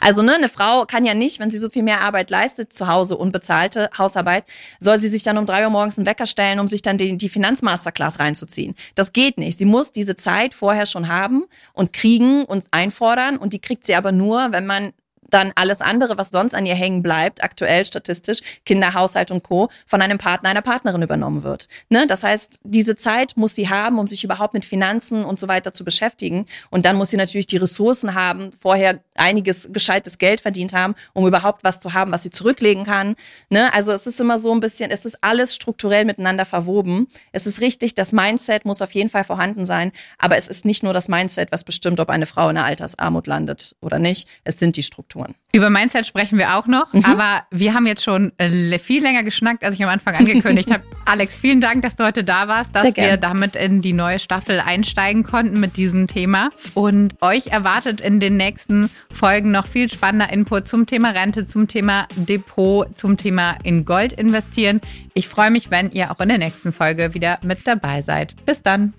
Also 0.01 0.23
ne, 0.23 0.35
eine 0.35 0.49
Frau 0.49 0.85
kann 0.85 1.05
ja 1.05 1.15
nicht, 1.15 1.41
wenn 1.41 1.51
sie 1.51 1.59
so 1.59 1.69
viel 1.69 1.83
mehr 1.83 2.01
Arbeit 2.01 2.31
leistet, 2.31 2.73
zu 2.73 2.89
Hause 2.89 3.17
unbezahlte 3.17 3.91
Hausarbeit, 3.97 4.45
soll 4.81 4.99
sie 4.99 5.09
sich 5.09 5.23
dann 5.23 5.39
um 5.39 5.47
drei 5.47 5.65
Uhr 5.65 5.71
morgens 5.71 5.99
einen 5.99 6.07
Wecker 6.07 6.27
stellen, 6.27 6.59
um 6.59 6.69
sich 6.69 6.83
dann 6.83 6.99
die, 6.99 7.17
die 7.17 7.29
Finanzmasterclass 7.29 8.19
reinzuziehen. 8.19 8.75
Das 8.95 9.13
geht 9.13 9.39
nicht. 9.39 9.59
Sie 9.59 9.65
muss 9.65 9.93
diese 9.93 10.17
Zeit 10.17 10.55
vorher 10.55 10.87
schon 10.87 11.09
haben 11.09 11.45
und 11.73 11.93
kriegen 11.93 12.45
und 12.45 12.67
einfordern 12.71 13.37
und 13.37 13.53
die 13.53 13.61
kriegt 13.61 13.87
sie 13.87 13.95
aber 13.95 14.13
nur, 14.13 14.53
wenn 14.53 14.67
man 14.67 14.93
dann 15.31 15.53
alles 15.55 15.81
andere, 15.81 16.19
was 16.19 16.31
sonst 16.31 16.55
an 16.55 16.67
ihr 16.67 16.75
hängen 16.75 17.03
bleibt, 17.03 17.43
aktuell 17.43 17.85
statistisch, 17.85 18.41
Kinder, 18.65 18.95
Haushalt 18.95 19.31
und 19.31 19.43
Co., 19.43 19.69
von 19.87 20.03
einem 20.03 20.19
Partner, 20.19 20.51
einer 20.51 20.63
Partnerin 20.63 21.03
übernommen 21.03 21.43
wird. 21.43 21.69
Ne? 21.89 22.07
Das 22.07 22.23
heißt, 22.23 22.61
diese 22.65 22.97
Zeit 22.97 23.37
muss 23.37 23.55
sie 23.55 23.69
haben, 23.69 23.99
um 23.99 24.07
sich 24.07 24.25
überhaupt 24.25 24.55
mit 24.55 24.65
Finanzen 24.65 25.25
und 25.25 25.41
so 25.41 25.49
weiter 25.49 25.73
zu 25.73 25.85
beschäftigen. 25.85 26.47
Und 26.71 26.85
dann 26.85 26.97
muss 26.97 27.11
sie 27.11 27.17
natürlich 27.17 27.47
die 27.47 27.57
Ressourcen 27.57 28.15
haben, 28.15 28.53
vorher 28.59 29.01
einiges 29.15 29.69
gescheites 29.73 30.19
Geld 30.19 30.41
verdient 30.41 30.73
haben, 30.73 30.95
um 31.13 31.27
überhaupt 31.27 31.65
was 31.65 31.81
zu 31.81 31.95
haben, 31.95 32.13
was 32.13 32.23
sie 32.23 32.31
zurücklegen 32.31 32.85
kann. 32.85 33.17
Ne? 33.49 33.73
Also 33.73 33.93
es 33.93 34.07
ist 34.07 34.21
immer 34.21 34.39
so 34.39 34.53
ein 34.53 34.61
bisschen, 34.61 34.91
es 34.91 35.05
ist 35.05 35.19
alles 35.23 35.55
strukturell 35.55 36.05
miteinander 36.05 36.45
verwoben. 36.45 37.09
Es 37.33 37.47
ist 37.47 37.61
richtig, 37.61 37.95
das 37.95 38.13
Mindset 38.13 38.65
muss 38.65 38.83
auf 38.83 38.93
jeden 38.93 39.11
Fall 39.11 39.25
vorhanden 39.25 39.67
sein, 39.67 39.93
aber 40.19 40.37
es 40.37 40.49
ist 40.49 40.65
nicht 40.65 40.83
nur 40.83 40.93
das 40.93 41.09
Mindset, 41.09 41.53
was 41.53 41.65
bestimmt, 41.65 42.01
ob 42.01 42.11
eine 42.11 42.27
Frau 42.27 42.49
in 42.49 42.57
der 42.57 42.65
Altersarmut 42.65 43.27
landet 43.27 43.77
oder 43.81 43.99
nicht. 43.99 44.29
Es 44.45 44.59
sind 44.59 44.77
die 44.77 44.83
Strukturen. 44.83 45.24
Über 45.53 45.71
Mindset 45.71 46.05
sprechen 46.05 46.37
wir 46.37 46.57
auch 46.57 46.67
noch, 46.67 46.93
mhm. 46.93 47.05
aber 47.05 47.45
wir 47.53 47.75
haben 47.75 47.87
jetzt 47.87 48.03
schon 48.03 48.33
äh, 48.39 48.79
viel 48.81 49.03
länger 49.03 49.23
geschnackt, 49.23 49.63
als 49.63 49.77
ich 49.77 49.85
am 49.85 49.89
Anfang 49.89 50.17
angekündigt 50.17 50.71
habe. 50.73 50.83
Alex, 51.05 51.39
vielen 51.39 51.61
Dank, 51.61 51.83
dass 51.83 51.95
du 51.95 52.05
heute 52.05 52.25
da 52.25 52.49
warst, 52.49 52.75
dass 52.75 52.97
wir 52.97 53.17
damit 53.17 53.55
in 53.55 53.81
die 53.81 53.93
neue 53.93 54.19
Staffel 54.19 54.59
einsteigen 54.59 55.23
konnten 55.23 55.61
mit 55.61 55.77
diesem 55.77 56.09
Thema. 56.09 56.51
Und 56.75 57.15
euch 57.23 57.49
erwartet 57.49 58.01
in 58.01 58.19
den 58.19 58.37
nächsten 58.37 58.91
Folgen 59.13 59.53
noch 59.53 59.69
viel 59.69 59.89
spannender 59.89 60.33
Input 60.33 60.67
zum 60.67 60.87
Thema 60.87 61.11
Rente, 61.11 61.47
zum 61.47 61.69
Thema 61.69 62.09
Depot, 62.17 62.87
zum 62.99 63.17
Thema 63.17 63.57
in 63.63 63.85
Gold 63.85 64.13
investieren. 64.15 64.81
Ich 65.15 65.29
freue 65.29 65.53
mich, 65.53 65.71
wenn 65.71 65.93
ihr 65.93 66.11
auch 66.11 66.19
in 66.19 66.31
der 66.31 66.39
nächsten 66.39 66.73
Folge 66.73 67.15
wieder 67.15 67.39
mit 67.45 67.65
dabei 67.65 68.03
seid. 68.03 68.35
Bis 68.45 68.61
dann. 68.61 68.93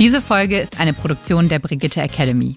Diese 0.00 0.22
Folge 0.22 0.58
ist 0.58 0.80
eine 0.80 0.94
Produktion 0.94 1.50
der 1.50 1.58
Brigitte 1.58 2.00
Academy. 2.00 2.56